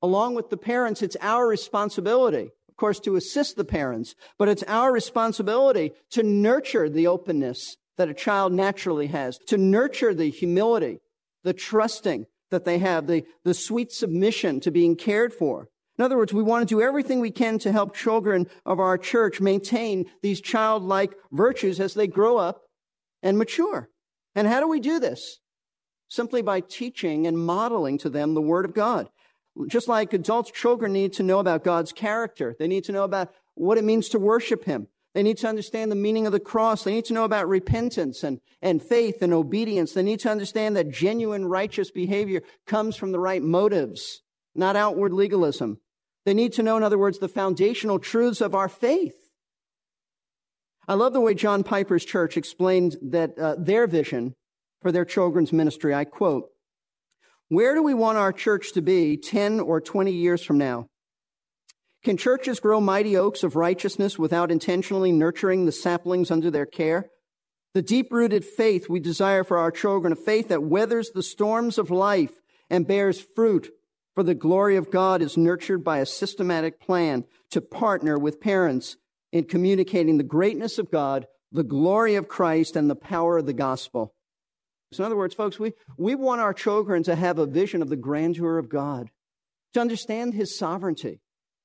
Along 0.03 0.35
with 0.35 0.51
the 0.51 0.59
parents, 0.59 1.01
it's 1.01 1.17
our 1.21 1.47
responsibility 1.47 2.51
of 2.75 2.77
course, 2.77 2.99
to 2.99 3.15
assist 3.15 3.55
the 3.55 3.65
parents, 3.65 4.17
but 4.37 4.49
it's 4.49 4.65
our 4.65 4.93
responsibility 4.93 5.93
to 6.11 6.25
nurture 6.25 6.89
the 6.89 7.07
openness 7.07 7.77
that 7.97 8.09
a 8.09 8.15
child 8.15 8.53
naturally 8.53 9.07
has, 9.07 9.39
to 9.47 9.57
nurture 9.57 10.13
the 10.13 10.29
humility, 10.29 10.99
the 11.45 11.53
trusting 11.53 12.27
that 12.51 12.65
they 12.65 12.79
have, 12.79 13.07
the, 13.07 13.25
the 13.45 13.55
sweet 13.55 13.93
submission 13.93 14.59
to 14.59 14.73
being 14.73 14.97
cared 14.97 15.33
for. 15.33 15.69
In 15.97 16.05
other 16.05 16.17
words, 16.17 16.33
we 16.33 16.43
want 16.43 16.69
to 16.69 16.75
do 16.75 16.83
everything 16.83 17.21
we 17.21 17.31
can 17.31 17.61
to 17.61 17.71
help 17.71 17.95
children 17.95 18.49
of 18.67 18.81
our 18.81 18.99
church 18.99 19.41
maintain 19.41 20.07
these 20.21 20.41
childlike 20.41 21.15
virtues 21.31 21.79
as 21.79 21.95
they 21.95 22.09
grow 22.09 22.39
up 22.39 22.63
and 23.23 23.39
mature. 23.39 23.89
And 24.35 24.49
how 24.49 24.59
do 24.59 24.67
we 24.67 24.81
do 24.81 24.99
this? 24.99 25.39
Simply 26.09 26.43
by 26.43 26.59
teaching 26.59 27.29
and 27.29 27.39
modeling 27.39 27.99
to 27.99 28.11
them 28.11 28.35
the 28.35 28.43
Word 28.43 28.65
of 28.65 28.75
God. 28.75 29.09
Just 29.69 29.89
like 29.89 30.13
adults, 30.13 30.51
children 30.51 30.93
need 30.93 31.13
to 31.15 31.23
know 31.23 31.39
about 31.39 31.65
God's 31.65 31.93
character. 31.93 32.57
They 32.59 32.67
need 32.67 32.85
to 32.85 32.93
know 32.93 33.05
about 33.05 33.33
what 33.55 33.79
it 33.79 33.85
means 33.85 34.09
to 34.11 34.19
worship 34.19 34.65
Him. 34.65 34.89
They 35.15 35.23
need 35.23 35.39
to 35.39 35.49
understand 35.49 35.93
the 35.93 35.97
meaning 35.97 36.27
of 36.27 36.33
the 36.33 36.41
cross. 36.41 36.83
They 36.83 36.93
need 36.93 37.05
to 37.05 37.13
know 37.13 37.23
about 37.23 37.49
repentance 37.49 38.25
and, 38.25 38.41
and 38.61 38.83
faith 38.83 39.23
and 39.23 39.33
obedience. 39.33 39.93
They 39.93 40.03
need 40.03 40.19
to 40.21 40.31
understand 40.31 40.77
that 40.77 40.91
genuine 40.91 41.47
righteous 41.47 41.93
behavior 41.93 42.43
comes 42.67 42.97
from 42.97 43.13
the 43.13 43.21
right 43.21 43.43
motives, 43.43 44.23
not 44.57 44.75
outward 44.75 45.13
legalism. 45.13 45.79
They 46.25 46.35
need 46.35 46.53
to 46.55 46.65
know, 46.65 46.77
in 46.77 46.83
other 46.83 46.99
words, 46.99 47.21
the 47.21 47.29
foundational 47.29 48.01
truths 48.01 48.41
of 48.41 48.57
our 48.57 48.69
faith. 48.69 49.15
I 50.89 50.95
love 50.95 51.13
the 51.13 51.21
way 51.21 51.35
John 51.35 51.63
Piper's 51.63 52.05
church 52.05 52.37
explained 52.37 52.97
that 53.01 53.39
uh, 53.39 53.55
their 53.57 53.87
vision 53.87 54.35
for 54.83 54.91
their 54.91 55.05
children's 55.05 55.53
ministry. 55.53 55.95
I 55.95 56.05
quote, 56.05 56.51
where 57.49 57.75
do 57.75 57.83
we 57.83 57.95
want 57.95 58.19
our 58.19 58.33
church 58.33 58.73
to 58.73 58.83
be 58.83 59.17
10 59.17 59.61
or 59.61 59.81
20 59.81 60.11
years 60.13 60.43
from 60.43 60.59
now? 60.59 60.87
Can 62.03 62.17
churches 62.17 62.61
grow 62.61 62.81
mighty 62.81 63.17
oaks 63.17 63.43
of 63.43 63.57
righteousness 63.57 64.19
without 64.19 64.51
intentionally 64.51 65.13
nurturing 65.13 65.65
the 65.65 65.73
saplings 65.73 66.31
under 66.31 66.51
their 66.51 66.67
care? 66.67 67.11
The 67.73 67.83
deep 67.83 68.13
rooted 68.13 68.45
faith 68.45 68.89
we 68.89 69.01
desire 69.01 69.43
for 69.43 69.59
our 69.59 69.71
children, 69.71 70.13
a 70.13 70.17
faith 70.17 70.49
that 70.49 70.63
weathers 70.63 71.11
the 71.11 71.23
storms 71.23 71.79
of 71.79 71.91
life 71.91 72.41
and 72.71 72.87
bears 72.87 73.21
fruit 73.35 73.71
for 74.15 74.23
the 74.23 74.35
glory 74.35 74.77
of 74.77 74.91
God, 74.91 75.23
is 75.23 75.37
nurtured 75.37 75.83
by 75.83 75.99
a 75.99 76.07
systematic 76.07 76.79
plan 76.79 77.25
to 77.51 77.61
partner 77.61 78.19
with 78.19 78.41
parents 78.41 78.97
in 79.33 79.45
communicating 79.45 80.19
the 80.19 80.25
greatness 80.25 80.79
of 80.79 80.91
God, 80.91 81.27
the 81.51 81.65
glory 81.65 82.15
of 82.15 82.29
Christ, 82.29 82.77
and 82.77 82.89
the 82.89 82.95
power 82.95 83.39
of 83.39 83.47
the 83.47 83.53
gospel. 83.53 84.15
So 84.95 85.03
in 85.03 85.07
other 85.07 85.17
words, 85.17 85.35
folks, 85.35 85.59
we, 85.59 85.73
we 85.97 86.15
want 86.15 86.41
our 86.41 86.55
children 86.55 87.03
to 87.05 87.15
have 87.15 87.39
a 87.39 87.47
vision 87.47 87.83
of 87.83 87.89
the 87.89 87.97
grandeur 87.97 88.59
of 88.59 88.69
God, 88.69 89.11
to 89.73 89.81
understand 89.81 90.35
His 90.35 90.57
sovereignty, 90.57 91.21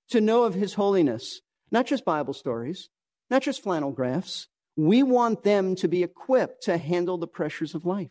to 0.10 0.20
know 0.20 0.44
of 0.44 0.56
His 0.56 0.74
holiness, 0.74 1.42
not 1.72 1.86
just 1.86 2.06
Bible 2.06 2.34
stories, 2.34 2.90
not 3.30 3.44
just 3.44 3.62
flannel 3.62 3.92
graphs. 3.92 4.48
We 4.76 5.04
want 5.04 5.44
them 5.44 5.76
to 5.76 5.88
be 5.88 6.04
equipped 6.04 6.64
to 6.64 6.78
handle 6.78 7.18
the 7.18 7.28
pressures 7.28 7.76
of 7.76 7.86
life. 7.86 8.10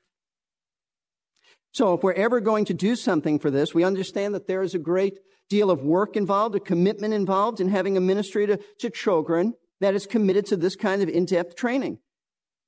So 1.73 1.95
if 1.95 2.03
we're 2.03 2.13
ever 2.13 2.41
going 2.41 2.67
to 2.67 2.75
do 2.75 2.95
something 2.95 3.39
for 3.39 3.51
this, 3.51 3.75
we 3.75 3.85
understand 3.85 4.35
that 4.35 4.47
there 4.47 4.63
is 4.63 4.75
a 4.75 4.79
great 4.79 5.19
deal 5.49 5.71
of 5.71 5.83
work 5.83 6.17
involved, 6.17 6.55
a 6.55 6.61
commitment 6.61 7.15
involved 7.15 7.61
in 7.61 7.69
having 7.69 7.97
a 7.97 8.01
ministry 8.01 8.47
to, 8.47 8.59
to 8.81 8.91
children 8.91 9.55
that 9.81 9.95
is 9.95 10.07
committed 10.07 10.47
to 10.47 10.57
this 10.57 10.77
kind 10.77 11.03
of 11.03 11.09
in-depth 11.09 11.57
training. 11.57 11.99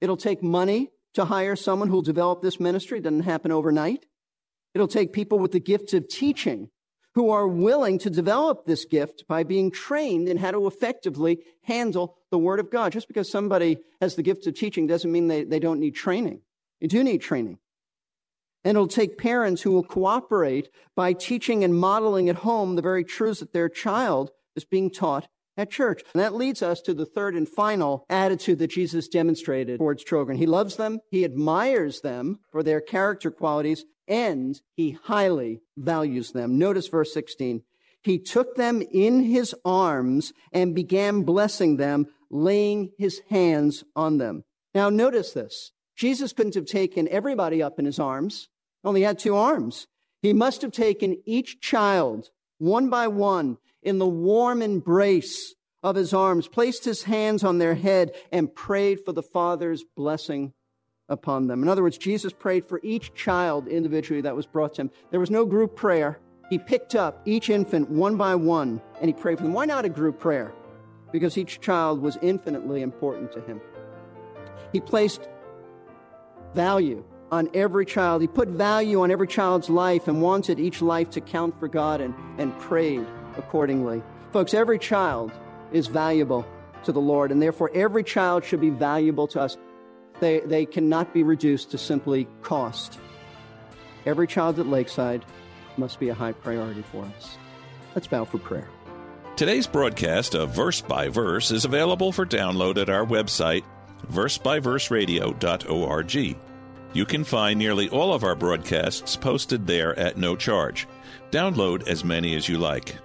It'll 0.00 0.16
take 0.16 0.42
money, 0.42 0.90
to 1.14 1.24
hire 1.26 1.56
someone 1.56 1.88
who'll 1.88 2.02
develop 2.02 2.42
this 2.42 2.60
ministry. 2.60 2.98
It 2.98 3.02
doesn't 3.02 3.22
happen 3.22 3.52
overnight. 3.52 4.06
It'll 4.74 4.88
take 4.88 5.12
people 5.12 5.38
with 5.38 5.52
the 5.52 5.60
gifts 5.60 5.94
of 5.94 6.08
teaching 6.08 6.70
who 7.14 7.30
are 7.30 7.48
willing 7.48 7.98
to 7.98 8.10
develop 8.10 8.66
this 8.66 8.84
gift 8.84 9.24
by 9.26 9.42
being 9.42 9.70
trained 9.70 10.28
in 10.28 10.36
how 10.36 10.52
to 10.52 10.66
effectively 10.66 11.40
handle 11.62 12.16
the 12.30 12.38
Word 12.38 12.60
of 12.60 12.70
God. 12.70 12.92
Just 12.92 13.08
because 13.08 13.28
somebody 13.28 13.78
has 14.00 14.14
the 14.14 14.22
gift 14.22 14.46
of 14.46 14.54
teaching 14.54 14.86
doesn't 14.86 15.10
mean 15.10 15.26
they, 15.26 15.42
they 15.42 15.58
don't 15.58 15.80
need 15.80 15.96
training. 15.96 16.40
You 16.78 16.88
do 16.88 17.02
need 17.02 17.18
training. 17.18 17.58
And 18.62 18.76
it'll 18.76 18.88
take 18.88 19.18
parents 19.18 19.62
who 19.62 19.72
will 19.72 19.82
cooperate 19.82 20.68
by 20.94 21.12
teaching 21.14 21.64
and 21.64 21.74
modeling 21.74 22.28
at 22.28 22.36
home 22.36 22.76
the 22.76 22.82
very 22.82 23.04
truths 23.04 23.40
that 23.40 23.52
their 23.52 23.68
child 23.68 24.30
is 24.54 24.64
being 24.64 24.90
taught 24.90 25.26
at 25.60 25.70
church. 25.70 26.02
And 26.14 26.22
that 26.22 26.34
leads 26.34 26.62
us 26.62 26.80
to 26.82 26.94
the 26.94 27.06
third 27.06 27.34
and 27.36 27.48
final 27.48 28.04
attitude 28.08 28.58
that 28.58 28.70
Jesus 28.70 29.08
demonstrated 29.08 29.78
towards 29.78 30.02
children. 30.04 30.38
He 30.38 30.46
loves 30.46 30.76
them, 30.76 31.00
he 31.10 31.24
admires 31.24 32.00
them 32.00 32.40
for 32.50 32.62
their 32.62 32.80
character 32.80 33.30
qualities, 33.30 33.84
and 34.08 34.60
he 34.74 34.98
highly 35.04 35.60
values 35.76 36.32
them. 36.32 36.58
Notice 36.58 36.88
verse 36.88 37.12
16. 37.14 37.62
He 38.02 38.18
took 38.18 38.56
them 38.56 38.82
in 38.90 39.22
his 39.24 39.54
arms 39.64 40.32
and 40.52 40.74
began 40.74 41.22
blessing 41.22 41.76
them, 41.76 42.06
laying 42.30 42.90
his 42.98 43.20
hands 43.28 43.84
on 43.94 44.18
them. 44.18 44.44
Now, 44.74 44.88
notice 44.88 45.32
this. 45.32 45.72
Jesus 45.96 46.32
couldn't 46.32 46.54
have 46.54 46.66
taken 46.66 47.08
everybody 47.08 47.62
up 47.62 47.78
in 47.78 47.84
his 47.84 47.98
arms, 47.98 48.48
only 48.82 49.02
had 49.02 49.18
two 49.18 49.36
arms. 49.36 49.86
He 50.22 50.32
must 50.32 50.62
have 50.62 50.72
taken 50.72 51.20
each 51.26 51.60
child 51.60 52.30
one 52.58 52.88
by 52.88 53.08
one 53.08 53.58
in 53.82 53.98
the 53.98 54.08
warm 54.08 54.62
embrace 54.62 55.54
of 55.82 55.96
his 55.96 56.12
arms, 56.12 56.46
placed 56.46 56.84
his 56.84 57.04
hands 57.04 57.42
on 57.42 57.58
their 57.58 57.74
head, 57.74 58.12
and 58.30 58.54
prayed 58.54 59.00
for 59.04 59.12
the 59.12 59.22
Father's 59.22 59.82
blessing 59.96 60.52
upon 61.08 61.46
them. 61.46 61.62
In 61.62 61.68
other 61.68 61.82
words, 61.82 61.98
Jesus 61.98 62.32
prayed 62.32 62.68
for 62.68 62.80
each 62.82 63.14
child 63.14 63.66
individually 63.66 64.20
that 64.22 64.36
was 64.36 64.46
brought 64.46 64.74
to 64.74 64.82
him. 64.82 64.90
There 65.10 65.20
was 65.20 65.30
no 65.30 65.44
group 65.44 65.74
prayer. 65.74 66.18
He 66.50 66.58
picked 66.58 66.94
up 66.94 67.20
each 67.24 67.50
infant 67.50 67.90
one 67.90 68.16
by 68.16 68.34
one 68.34 68.80
and 69.00 69.08
he 69.08 69.12
prayed 69.12 69.38
for 69.38 69.44
them. 69.44 69.52
Why 69.52 69.64
not 69.64 69.84
a 69.84 69.88
group 69.88 70.20
prayer? 70.20 70.52
Because 71.12 71.36
each 71.36 71.60
child 71.60 72.00
was 72.00 72.16
infinitely 72.22 72.82
important 72.82 73.32
to 73.32 73.40
him. 73.40 73.60
He 74.72 74.80
placed 74.80 75.28
value 76.54 77.04
on 77.32 77.48
every 77.54 77.86
child. 77.86 78.22
He 78.22 78.28
put 78.28 78.48
value 78.48 79.00
on 79.00 79.10
every 79.10 79.26
child's 79.26 79.68
life 79.68 80.06
and 80.06 80.22
wanted 80.22 80.60
each 80.60 80.80
life 80.80 81.10
to 81.10 81.20
count 81.20 81.58
for 81.58 81.66
God 81.66 82.00
and, 82.00 82.14
and 82.38 82.56
prayed 82.58 83.06
accordingly. 83.40 84.02
Folks, 84.32 84.54
every 84.54 84.78
child 84.78 85.32
is 85.72 85.88
valuable 85.88 86.46
to 86.84 86.92
the 86.92 87.00
Lord, 87.00 87.32
and 87.32 87.42
therefore 87.42 87.72
every 87.74 88.04
child 88.04 88.44
should 88.44 88.60
be 88.60 88.70
valuable 88.70 89.26
to 89.28 89.40
us. 89.40 89.56
They, 90.20 90.38
they 90.40 90.66
cannot 90.66 91.12
be 91.12 91.24
reduced 91.24 91.72
to 91.72 91.78
simply 91.78 92.28
cost. 92.42 93.00
Every 94.06 94.26
child 94.26 94.58
at 94.58 94.66
Lakeside 94.66 95.24
must 95.76 95.98
be 95.98 96.10
a 96.10 96.14
high 96.14 96.32
priority 96.32 96.82
for 96.92 97.04
us. 97.04 97.36
Let's 97.94 98.06
bow 98.06 98.24
for 98.24 98.38
prayer. 98.38 98.68
Today's 99.36 99.66
broadcast 99.66 100.34
of 100.34 100.50
Verse 100.50 100.80
by 100.80 101.08
Verse 101.08 101.50
is 101.50 101.64
available 101.64 102.12
for 102.12 102.26
download 102.26 102.76
at 102.76 102.90
our 102.90 103.06
website, 103.06 103.64
versebyverseradio.org. 104.12 106.36
You 106.92 107.04
can 107.04 107.22
find 107.24 107.58
nearly 107.58 107.88
all 107.88 108.12
of 108.12 108.24
our 108.24 108.34
broadcasts 108.34 109.16
posted 109.16 109.66
there 109.66 109.98
at 109.98 110.18
no 110.18 110.36
charge. 110.36 110.86
Download 111.30 111.86
as 111.86 112.04
many 112.04 112.34
as 112.34 112.48
you 112.48 112.58
like. 112.58 112.96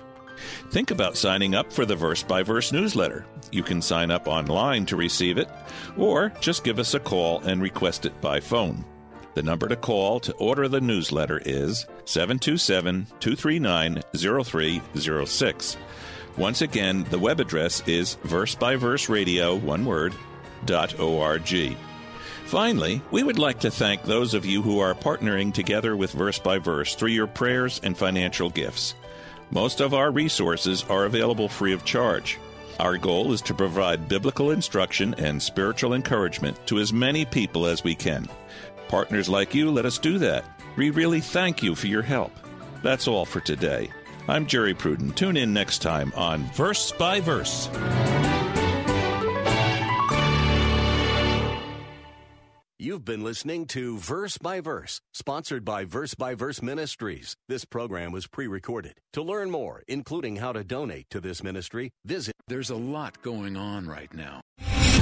Think 0.72 0.92
about 0.92 1.18
signing 1.18 1.56
up 1.56 1.72
for 1.72 1.86
the 1.86 1.96
Verse 1.96 2.24
by 2.24 2.44
Verse 2.44 2.72
newsletter. 2.72 3.26
You 3.52 3.64
can 3.64 3.82
sign 3.82 4.12
up 4.12 4.28
online 4.28 4.86
to 4.88 4.96
receive 4.96 5.38
it, 5.38 5.50
or 5.98 6.32
just 6.42 6.64
give 6.64 6.80
us 6.80 6.94
a 6.94 7.00
call 7.00 7.42
and 7.42 7.62
request 7.62 8.06
it 8.06 8.20
by 8.22 8.40
phone. 8.40 8.84
The 9.36 9.44
number 9.44 9.68
to 9.68 9.76
call 9.76 10.20
to 10.22 10.34
order 10.34 10.68
the 10.68 10.80
newsletter 10.82 11.42
is 11.46 11.86
727 12.06 13.08
239 13.20 14.02
0306. 14.16 15.78
Once 16.38 16.62
again, 16.62 17.06
the 17.10 17.20
web 17.20 17.40
address 17.40 17.82
is 17.88 18.16
verse 18.24 18.56
by 18.56 18.76
verse 18.76 19.10
radio, 19.10 19.56
one 19.56 19.86
word, 19.86 20.14
dot 20.66 21.00
org. 21.00 21.76
Finally, 22.46 23.02
we 23.10 23.24
would 23.24 23.40
like 23.40 23.60
to 23.60 23.72
thank 23.72 24.04
those 24.04 24.34
of 24.34 24.46
you 24.46 24.62
who 24.62 24.80
are 24.80 24.94
partnering 24.94 25.54
together 25.54 25.98
with 25.98 26.12
Verse 26.12 26.38
by 26.38 26.60
Verse 26.60 26.94
through 26.94 27.10
your 27.10 27.28
prayers 27.28 27.82
and 27.84 27.98
financial 27.98 28.50
gifts. 28.50 28.94
Most 29.56 29.80
of 29.80 29.94
our 29.94 30.12
resources 30.12 30.84
are 30.90 31.06
available 31.06 31.48
free 31.48 31.72
of 31.72 31.86
charge. 31.86 32.38
Our 32.78 32.98
goal 32.98 33.32
is 33.32 33.42
to 33.44 33.54
provide 33.54 34.10
biblical 34.10 34.52
instruction 34.52 35.16
and 35.18 35.42
spiritual 35.42 35.94
encouragement 35.94 36.58
to 36.68 36.80
as 36.80 36.92
many 36.92 37.24
people 37.24 37.66
as 37.66 37.82
we 37.82 37.96
can. 37.96 38.28
Partners 38.90 39.30
like 39.30 39.56
you 39.56 39.72
let 39.72 39.86
us 39.86 39.98
do 39.98 40.18
that. 40.18 40.44
We 40.76 40.90
really 40.90 41.22
thank 41.22 41.64
you 41.64 41.74
for 41.74 41.88
your 41.88 42.02
help. 42.02 42.34
That's 42.84 43.08
all 43.08 43.24
for 43.24 43.40
today. 43.40 43.90
I'm 44.28 44.46
Jerry 44.46 44.74
Pruden. 44.74 45.16
Tune 45.16 45.38
in 45.38 45.54
next 45.54 45.82
time 45.82 46.12
on 46.18 46.44
Verse 46.52 46.92
by 46.92 47.22
Verse. 47.22 47.70
You've 52.86 53.04
been 53.04 53.24
listening 53.24 53.66
to 53.70 53.98
Verse 53.98 54.38
by 54.38 54.62
Verse, 54.62 55.02
sponsored 55.12 55.66
by 55.66 55.86
Verse 55.86 56.14
by 56.14 56.36
Verse 56.36 56.62
Ministries. 56.62 57.36
This 57.50 57.66
program 57.66 58.12
was 58.12 58.28
pre 58.28 58.46
recorded. 58.46 59.00
To 59.14 59.24
learn 59.24 59.50
more, 59.50 59.82
including 59.88 60.36
how 60.36 60.52
to 60.52 60.64
donate 60.64 61.10
to 61.10 61.20
this 61.20 61.42
ministry, 61.42 61.90
visit. 62.06 62.36
There's 62.48 62.70
a 62.70 62.76
lot 62.76 63.24
going 63.24 63.58
on 63.58 63.88
right 63.88 64.14
now. 64.14 64.42